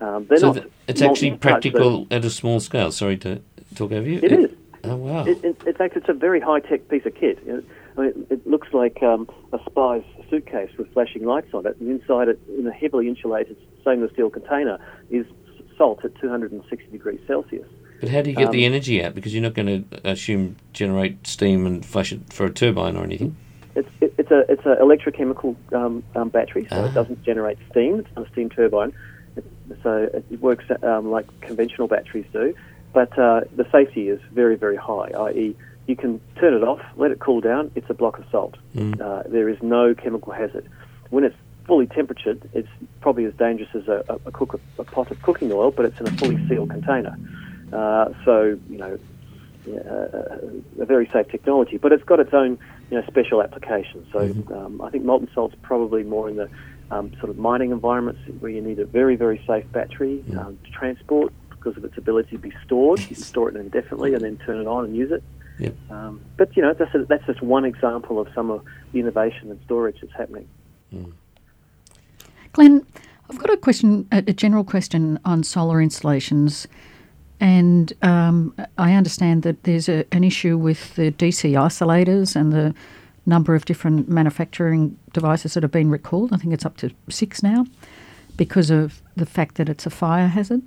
Um, 0.01 0.29
so 0.37 0.65
it's 0.87 1.03
actually 1.03 1.37
practical 1.37 2.07
at 2.11 2.25
a 2.25 2.31
small 2.31 2.61
scale. 2.61 2.93
Sorry 2.93 3.17
to 3.19 3.43
talk 3.75 3.93
over 3.93 4.09
you. 4.09 4.19
It, 4.19 4.33
it 4.33 4.41
is. 4.41 4.51
Oh 4.85 4.97
wow! 4.97 5.25
It, 5.27 5.45
it, 5.45 5.63
in 5.67 5.75
fact, 5.75 5.97
it's 5.97 6.09
a 6.09 6.15
very 6.15 6.41
high 6.41 6.61
tech 6.61 6.89
piece 6.89 7.05
of 7.05 7.15
kit. 7.17 7.39
I 7.99 8.01
mean, 8.01 8.27
it 8.31 8.47
looks 8.47 8.69
like 8.73 9.03
um, 9.03 9.29
a 9.53 9.59
spy's 9.67 10.05
suitcase 10.31 10.71
with 10.79 10.93
flashing 10.93 11.25
lights 11.25 11.53
on 11.53 11.67
it, 11.67 11.77
and 11.81 11.91
inside 11.91 12.29
it, 12.29 12.39
in 12.57 12.67
a 12.67 12.73
heavily 12.73 13.09
insulated 13.09 13.57
stainless 13.81 14.13
steel 14.13 14.31
container, 14.31 14.79
is 15.11 15.27
salt 15.79 16.05
at 16.05 16.15
260 16.21 16.91
degrees 16.91 17.21
Celsius. 17.27 17.67
But 18.01 18.11
how 18.11 18.23
do 18.23 18.31
you 18.31 18.37
get 18.37 18.47
um, 18.47 18.53
the 18.53 18.65
energy 18.65 19.03
out? 19.03 19.15
Because 19.15 19.33
you're 19.33 19.43
not 19.43 19.55
going 19.55 19.85
to 19.89 20.09
assume 20.09 20.57
generate 20.73 21.27
steam 21.27 21.67
and 21.67 21.85
flash 21.85 22.13
it 22.13 22.33
for 22.33 22.45
a 22.47 22.51
turbine 22.51 22.97
or 22.97 23.03
anything. 23.05 23.37
It's, 23.75 23.89
it, 24.01 24.15
it's 24.19 24.31
a 24.31 24.41
it's 24.49 24.67
an 24.67 24.77
electrochemical 24.77 25.57
um, 25.73 26.03
um, 26.15 26.29
battery, 26.29 26.67
so 26.71 26.77
Ah. 26.77 26.85
it 26.87 26.95
doesn't 26.95 27.23
generate 27.25 27.59
steam. 27.71 28.01
It's 28.01 28.09
not 28.17 28.27
a 28.27 28.31
steam 28.31 28.51
turbine, 28.51 28.93
it, 29.37 29.45
so 29.83 30.09
it 30.13 30.41
works 30.41 30.65
um, 30.83 31.11
like 31.11 31.27
conventional 31.41 31.87
batteries 31.89 32.27
do. 32.33 32.55
But 32.93 33.17
uh, 33.19 33.43
the 33.55 33.67
safety 33.71 34.09
is 34.09 34.21
very 34.33 34.57
very 34.57 34.77
high. 34.77 35.11
I.e., 35.17 35.57
you 35.87 35.97
can 35.97 36.21
turn 36.41 36.55
it 36.55 36.63
off, 36.63 36.81
let 36.97 37.11
it 37.13 37.19
cool 37.21 37.41
down. 37.41 37.71
It's 37.75 37.89
a 37.89 37.95
block 37.95 38.19
of 38.19 38.25
salt. 38.31 38.57
Mm. 38.75 39.01
Uh, 39.01 39.23
there 39.29 39.49
is 39.49 39.59
no 39.63 39.95
chemical 39.95 40.33
hazard. 40.33 40.69
When 41.11 41.25
it's 41.25 41.37
fully 41.69 41.87
temperatured, 41.87 42.51
it's 42.55 42.69
probably 43.01 43.27
as 43.27 43.35
dangerous 43.35 43.69
as 43.75 43.87
a, 43.87 44.19
a, 44.27 44.33
cook, 44.33 44.59
a 44.79 44.85
pot 44.85 45.11
of 45.13 45.23
cooking 45.23 45.53
oil, 45.53 45.71
but 45.71 45.85
it's 45.85 46.01
in 46.01 46.09
a 46.09 46.11
fully 46.13 46.49
sealed 46.49 46.71
container. 46.71 47.17
Uh, 47.73 48.09
so 48.25 48.59
you 48.71 48.79
know, 48.79 48.99
uh, 49.69 50.83
a 50.83 50.87
very 50.87 51.09
safe 51.13 51.29
technology, 51.29 51.77
but 51.77 51.93
it's 51.93 52.03
got 52.05 52.19
its 52.19 52.33
own 52.33 52.59
you 52.91 52.99
know 52.99 53.07
special 53.07 53.43
applications. 53.43 54.11
So 54.11 54.21
um, 54.57 54.81
I 54.81 54.91
think 54.91 55.05
molten 55.05 55.29
salt's 55.35 55.55
probably 55.63 56.03
more 56.03 56.29
in 56.31 56.37
the 56.37 56.49
um, 56.91 57.13
sort 57.19 57.29
of 57.29 57.37
mining 57.37 57.71
environments 57.71 58.21
where 58.41 58.51
you 58.51 58.63
need 58.63 58.79
a 58.79 58.87
very 58.87 59.15
very 59.15 59.45
safe 59.47 59.71
battery 59.71 60.25
um, 60.39 60.59
to 60.65 60.71
transport 60.71 61.35
because 61.51 61.77
of 61.77 61.85
its 61.85 61.99
ability 61.99 62.31
to 62.31 62.39
be 62.39 62.53
stored. 62.65 62.99
You 63.01 63.09
can 63.09 63.17
store 63.33 63.51
it 63.51 63.57
indefinitely 63.57 64.15
and 64.15 64.25
then 64.25 64.39
turn 64.39 64.59
it 64.59 64.67
on 64.67 64.87
and 64.87 64.97
use 64.97 65.13
it. 65.13 65.23
Yep. 65.59 65.75
Um, 65.91 66.21
but 66.39 66.57
you 66.57 66.63
know 66.63 66.73
that's 66.73 66.95
a, 66.95 67.05
that's 67.05 67.27
just 67.27 67.43
one 67.43 67.67
example 67.67 68.19
of 68.19 68.29
some 68.35 68.51
of 68.51 68.65
the 68.93 69.01
innovation 69.01 69.51
and 69.51 69.61
storage 69.67 70.01
that's 70.01 70.15
happening. 70.15 70.49
Glenn, 72.53 72.85
I've 73.31 73.39
got 73.39 73.51
a 73.51 73.57
question, 73.57 74.09
a, 74.11 74.23
general 74.23 74.65
question 74.65 75.19
on 75.25 75.45
solar 75.45 75.83
installations. 75.83 76.67
And 77.41 77.93
um, 78.03 78.55
I 78.79 78.95
understand 78.95 79.43
that 79.43 79.63
there's 79.65 79.89
a, 79.89 80.05
an 80.13 80.25
issue 80.25 80.57
with 80.57 80.95
the 80.97 81.13
DC 81.13 81.53
isolators 81.53 82.35
and 82.35 82.53
the 82.53 82.75
number 83.27 83.55
of 83.55 83.65
different 83.65 84.09
manufacturing 84.09 84.99
devices 85.13 85.55
that 85.55 85.63
have 85.63 85.71
been 85.71 85.91
recalled. 85.91 86.33
I 86.33 86.39
think 86.39 86.55
it's 86.55 86.65
up 86.65 86.79
to 86.79 86.91
six 87.11 87.43
now 87.43 87.67
because 88.37 88.71
of 88.71 89.03
the 89.17 89.27
fact 89.27 89.57
that 89.57 89.69
it's 89.69 89.85
a 89.85 89.91
fire 89.91 90.29
hazard. 90.29 90.63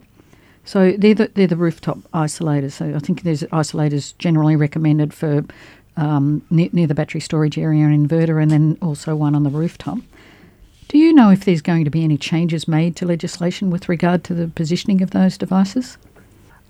So 0.63 0.91
they're 0.91 1.15
the, 1.15 1.31
they're 1.33 1.47
the 1.47 1.55
rooftop 1.55 1.97
isolators. 2.13 2.73
So 2.73 2.93
I 2.95 2.99
think 2.99 3.23
there's 3.23 3.41
isolators 3.43 4.15
generally 4.19 4.55
recommended 4.55 5.13
for 5.13 5.43
um, 5.97 6.43
near, 6.49 6.69
near 6.71 6.87
the 6.87 6.93
battery 6.93 7.21
storage 7.21 7.57
area 7.57 7.85
and 7.85 8.09
inverter, 8.09 8.41
and 8.41 8.51
then 8.51 8.77
also 8.81 9.15
one 9.15 9.35
on 9.35 9.43
the 9.43 9.49
rooftop. 9.49 9.97
Do 10.91 10.97
you 10.97 11.13
know 11.13 11.29
if 11.29 11.45
there's 11.45 11.61
going 11.61 11.85
to 11.85 11.89
be 11.89 12.03
any 12.03 12.17
changes 12.17 12.67
made 12.67 12.97
to 12.97 13.05
legislation 13.05 13.69
with 13.69 13.87
regard 13.87 14.25
to 14.25 14.33
the 14.33 14.49
positioning 14.49 15.01
of 15.01 15.11
those 15.11 15.37
devices? 15.37 15.97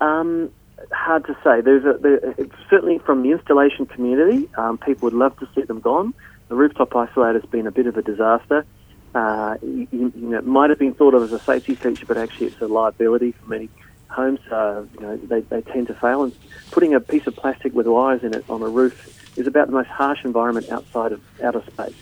Um, 0.00 0.48
hard 0.92 1.26
to 1.26 1.36
say. 1.42 1.60
There's 1.60 1.84
a 1.84 1.98
there, 1.98 2.20
certainly 2.70 3.00
from 3.00 3.24
the 3.24 3.32
installation 3.32 3.84
community, 3.84 4.48
um, 4.56 4.78
people 4.78 5.06
would 5.06 5.12
love 5.12 5.36
to 5.40 5.48
see 5.56 5.62
them 5.62 5.80
gone. 5.80 6.14
The 6.46 6.54
rooftop 6.54 6.90
isolator 6.90 7.40
has 7.40 7.50
been 7.50 7.66
a 7.66 7.72
bit 7.72 7.88
of 7.88 7.96
a 7.96 8.02
disaster. 8.02 8.64
Uh, 9.12 9.56
you, 9.60 9.88
you 9.90 10.12
know, 10.14 10.38
it 10.38 10.46
might 10.46 10.70
have 10.70 10.78
been 10.78 10.94
thought 10.94 11.14
of 11.14 11.24
as 11.24 11.32
a 11.32 11.40
safety 11.40 11.74
feature, 11.74 12.06
but 12.06 12.16
actually 12.16 12.46
it's 12.46 12.60
a 12.60 12.68
liability 12.68 13.32
for 13.32 13.50
many 13.50 13.68
homes. 14.06 14.38
Uh, 14.52 14.84
you 14.94 15.00
know, 15.00 15.16
they, 15.16 15.40
they 15.40 15.62
tend 15.62 15.88
to 15.88 15.94
fail. 15.94 16.22
And 16.22 16.32
putting 16.70 16.94
a 16.94 17.00
piece 17.00 17.26
of 17.26 17.34
plastic 17.34 17.74
with 17.74 17.88
wires 17.88 18.22
in 18.22 18.34
it 18.34 18.44
on 18.48 18.62
a 18.62 18.68
roof 18.68 19.36
is 19.36 19.48
about 19.48 19.66
the 19.66 19.72
most 19.72 19.88
harsh 19.88 20.24
environment 20.24 20.70
outside 20.70 21.10
of 21.10 21.20
outer 21.42 21.64
space. 21.72 21.96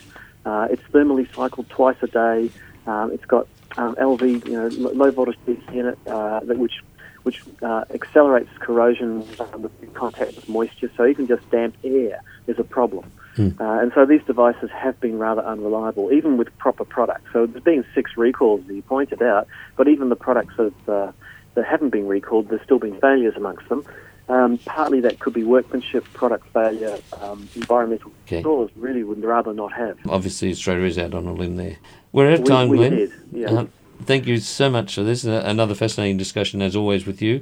Uh, 0.44 0.68
it's 0.70 0.83
thermally 0.92 1.33
cycled 1.35 1.68
twice 1.68 1.96
a 2.03 2.07
day. 2.07 2.50
Um, 2.87 3.12
it's 3.12 3.24
got 3.24 3.46
um, 3.76 3.94
LV, 3.96 4.46
you 4.46 4.53
know, 4.53 4.68
low 4.68 5.11
voltage 5.11 5.38
DC 5.46 5.68
in 5.72 5.87
it, 5.87 5.98
uh, 6.07 6.40
that 6.40 6.59
which 6.59 6.81
which 7.22 7.42
uh, 7.62 7.85
accelerates 7.92 8.48
corrosion 8.61 9.26
um, 9.38 9.62
with 9.62 9.94
contact 9.94 10.37
with 10.37 10.48
moisture. 10.48 10.90
So 10.96 11.07
even 11.07 11.26
just 11.26 11.48
damp 11.50 11.76
air 11.85 12.22
is 12.46 12.59
a 12.59 12.64
problem. 12.64 13.12
Uh, 13.61 13.79
and 13.81 13.92
so 13.94 14.07
these 14.07 14.22
devices 14.24 14.70
have 14.70 14.98
been 15.00 15.18
rather 15.18 15.42
unreliable, 15.42 16.12
even 16.12 16.37
with 16.37 16.57
proper 16.59 16.85
products. 16.85 17.31
So 17.33 17.46
there's 17.46 17.62
been 17.62 17.85
six 17.94 18.16
recalls, 18.16 18.62
as 18.68 18.74
you 18.74 18.83
pointed 18.83 19.22
out, 19.22 19.46
but 19.76 19.88
even 19.88 20.09
the 20.09 20.16
products 20.16 20.55
that, 20.57 20.88
uh, 20.88 21.12
that 21.55 21.64
haven't 21.66 21.90
been 21.90 22.09
recalled, 22.09 22.48
there's 22.48 22.62
still 22.62 22.79
been 22.79 22.98
failures 23.00 23.35
amongst 23.37 23.68
them. 23.68 23.85
Um, 24.31 24.59
partly 24.59 25.01
that 25.01 25.19
could 25.19 25.33
be 25.35 25.43
workmanship, 25.43 26.05
product 26.14 26.47
failure, 26.53 26.99
um, 27.21 27.49
environmental 27.57 28.12
Okay. 28.27 28.37
controls 28.37 28.71
really 28.77 29.03
would 29.03 29.25
rather 29.25 29.53
not 29.53 29.73
have. 29.73 29.99
Obviously, 30.09 30.51
Australia 30.53 30.85
is 30.87 30.99
out 30.99 31.14
on 31.14 31.27
a 31.27 31.33
limb 31.33 31.57
there. 31.57 31.77
We're 32.12 32.29
out 32.29 32.35
of 32.35 32.40
We- 32.43 32.47
time, 32.47 32.69
we 32.69 32.77
Glenn. 32.77 32.95
did, 32.97 33.12
yeah. 33.33 33.51
Uh, 33.53 33.64
thank 34.05 34.27
you 34.29 34.37
so 34.37 34.71
much 34.71 34.95
for 34.95 35.03
this. 35.03 35.27
Uh, 35.27 35.43
another 35.45 35.75
fascinating 35.75 36.16
discussion, 36.16 36.62
as 36.62 36.77
always, 36.77 37.07
with 37.07 37.21
you. 37.21 37.40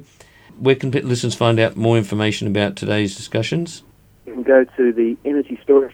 Where 0.57 0.73
can 0.73 0.89
listeners 0.89 1.35
find 1.35 1.59
out 1.59 1.75
more 1.77 1.95
information 1.95 2.47
about 2.47 2.75
today's 2.75 3.15
discussions? 3.15 3.83
You 4.25 4.33
can 4.33 4.43
go 4.43 4.63
to 4.63 4.91
the 4.91 5.15
Energy 5.25 5.59
Storage 5.63 5.93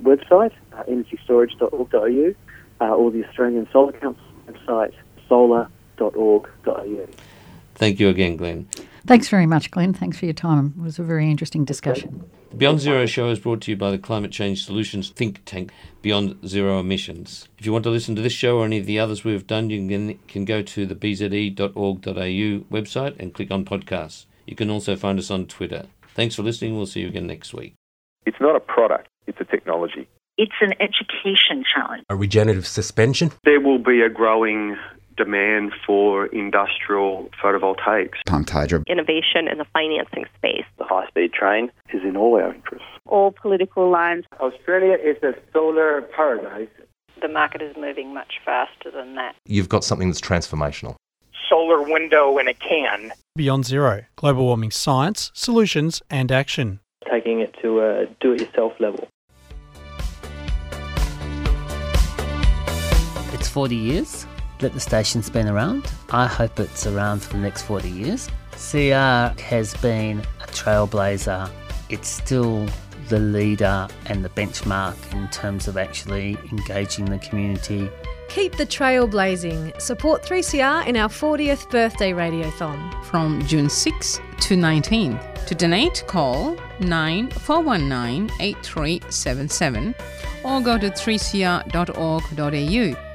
website, 0.00 0.52
uh, 0.72 0.82
energystorage.org.au, 0.88 2.34
uh, 2.80 2.94
or 2.94 3.10
the 3.10 3.22
Australian 3.26 3.68
Solar 3.70 3.92
Council 3.92 4.22
website, 4.48 4.92
solar.org.au. 5.28 7.06
Thank 7.74 8.00
you 8.00 8.08
again, 8.08 8.36
Glenn. 8.36 8.66
Thanks 9.04 9.28
very 9.28 9.46
much, 9.46 9.70
Glenn. 9.70 9.92
Thanks 9.92 10.18
for 10.18 10.26
your 10.26 10.34
time. 10.34 10.74
It 10.78 10.82
was 10.82 10.98
a 10.98 11.02
very 11.02 11.28
interesting 11.30 11.64
discussion. 11.64 12.24
The 12.50 12.56
Beyond 12.56 12.80
Zero 12.80 13.06
show 13.06 13.30
is 13.30 13.40
brought 13.40 13.62
to 13.62 13.70
you 13.72 13.76
by 13.76 13.90
the 13.90 13.98
Climate 13.98 14.30
Change 14.30 14.64
Solutions 14.64 15.10
think 15.10 15.44
tank 15.44 15.72
Beyond 16.02 16.46
Zero 16.46 16.78
Emissions. 16.78 17.48
If 17.58 17.66
you 17.66 17.72
want 17.72 17.82
to 17.84 17.90
listen 17.90 18.14
to 18.16 18.22
this 18.22 18.32
show 18.32 18.58
or 18.58 18.64
any 18.64 18.78
of 18.78 18.86
the 18.86 18.98
others 18.98 19.24
we've 19.24 19.46
done, 19.46 19.70
you 19.70 19.88
can, 19.88 20.18
can 20.28 20.44
go 20.44 20.62
to 20.62 20.86
the 20.86 20.94
bze.org.au 20.94 21.64
website 22.14 23.18
and 23.18 23.34
click 23.34 23.50
on 23.50 23.64
podcasts. 23.64 24.26
You 24.46 24.54
can 24.54 24.70
also 24.70 24.94
find 24.96 25.18
us 25.18 25.30
on 25.30 25.46
Twitter. 25.46 25.86
Thanks 26.14 26.34
for 26.34 26.42
listening. 26.42 26.76
We'll 26.76 26.86
see 26.86 27.00
you 27.00 27.08
again 27.08 27.26
next 27.26 27.54
week. 27.54 27.74
It's 28.26 28.40
not 28.40 28.54
a 28.54 28.60
product, 28.60 29.08
it's 29.26 29.40
a 29.40 29.44
technology. 29.44 30.08
It's 30.38 30.52
an 30.60 30.72
education 30.80 31.64
challenge. 31.74 32.04
A 32.08 32.16
regenerative 32.16 32.66
suspension. 32.66 33.32
There 33.44 33.60
will 33.60 33.78
be 33.78 34.00
a 34.00 34.08
growing 34.08 34.76
demand 35.16 35.72
for 35.86 36.26
industrial 36.26 37.28
photovoltaics. 37.42 38.16
Pumped 38.26 38.50
hydro. 38.50 38.82
Innovation 38.86 39.48
in 39.50 39.58
the 39.58 39.66
financing 39.72 40.24
space. 40.36 40.64
The 40.78 40.84
high 40.84 41.06
speed 41.08 41.32
train 41.32 41.70
is 41.92 42.02
in 42.02 42.16
all 42.16 42.34
our 42.36 42.54
interests. 42.54 42.86
All 43.06 43.32
political 43.32 43.90
lines. 43.90 44.24
Australia 44.40 44.96
is 45.02 45.22
a 45.22 45.34
solar 45.52 46.02
paradise. 46.02 46.68
The 47.20 47.28
market 47.28 47.62
is 47.62 47.76
moving 47.76 48.12
much 48.12 48.34
faster 48.44 48.90
than 48.90 49.14
that. 49.14 49.34
You've 49.46 49.68
got 49.68 49.84
something 49.84 50.08
that's 50.08 50.20
transformational. 50.20 50.96
Solar 51.48 51.82
window 51.82 52.38
in 52.38 52.48
a 52.48 52.54
can. 52.54 53.12
Beyond 53.36 53.66
Zero 53.66 54.04
Global 54.16 54.44
Warming 54.44 54.70
Science, 54.70 55.30
Solutions 55.34 56.02
and 56.10 56.32
Action. 56.32 56.80
Taking 57.10 57.40
it 57.40 57.54
to 57.62 57.80
a 57.80 58.06
do 58.20 58.32
it 58.32 58.40
yourself 58.40 58.72
level. 58.80 59.08
It's 63.34 63.48
40 63.48 63.74
years 63.74 64.26
that 64.62 64.72
the 64.72 64.80
station's 64.80 65.28
been 65.28 65.48
around. 65.48 65.92
I 66.10 66.26
hope 66.26 66.58
it's 66.58 66.86
around 66.86 67.22
for 67.22 67.34
the 67.34 67.40
next 67.40 67.62
40 67.62 67.90
years. 67.90 68.28
CR 68.52 69.38
has 69.42 69.74
been 69.82 70.20
a 70.40 70.46
trailblazer. 70.46 71.50
It's 71.90 72.08
still 72.08 72.66
the 73.08 73.18
leader 73.18 73.88
and 74.06 74.24
the 74.24 74.28
benchmark 74.30 74.96
in 75.12 75.28
terms 75.28 75.68
of 75.68 75.76
actually 75.76 76.38
engaging 76.50 77.04
the 77.06 77.18
community. 77.18 77.90
Keep 78.28 78.56
the 78.56 78.64
trail 78.64 79.06
blazing. 79.06 79.72
Support 79.78 80.22
3CR 80.22 80.86
in 80.86 80.96
our 80.96 81.08
40th 81.08 81.70
birthday 81.70 82.12
radiothon. 82.12 83.04
From 83.04 83.44
June 83.46 83.68
6 83.68 84.20
to 84.40 84.56
19. 84.56 85.20
To 85.48 85.54
donate, 85.54 86.04
call 86.06 86.56
9419 86.80 88.30
8377 88.40 89.94
or 90.44 90.60
go 90.60 90.78
to 90.78 90.88
3cr.org.au. 90.88 93.11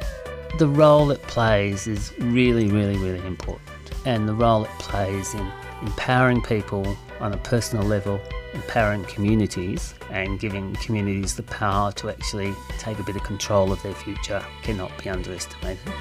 The 0.57 0.67
role 0.67 1.11
it 1.11 1.21
plays 1.23 1.85
is 1.85 2.13
really, 2.19 2.67
really, 2.67 2.97
really 2.97 3.25
important. 3.27 3.61
And 4.05 4.27
the 4.27 4.33
role 4.33 4.63
it 4.63 4.71
plays 4.79 5.33
in 5.35 5.51
empowering 5.81 6.41
people 6.41 6.97
on 7.19 7.33
a 7.33 7.37
personal 7.37 7.85
level, 7.85 8.19
empowering 8.53 9.03
communities, 9.05 9.93
and 10.09 10.39
giving 10.39 10.73
communities 10.75 11.35
the 11.35 11.43
power 11.43 11.91
to 11.93 12.09
actually 12.09 12.55
take 12.79 12.97
a 12.97 13.03
bit 13.03 13.15
of 13.15 13.23
control 13.23 13.71
of 13.71 13.81
their 13.83 13.93
future 13.93 14.43
cannot 14.63 14.91
be 15.03 15.09
underestimated. 15.09 15.93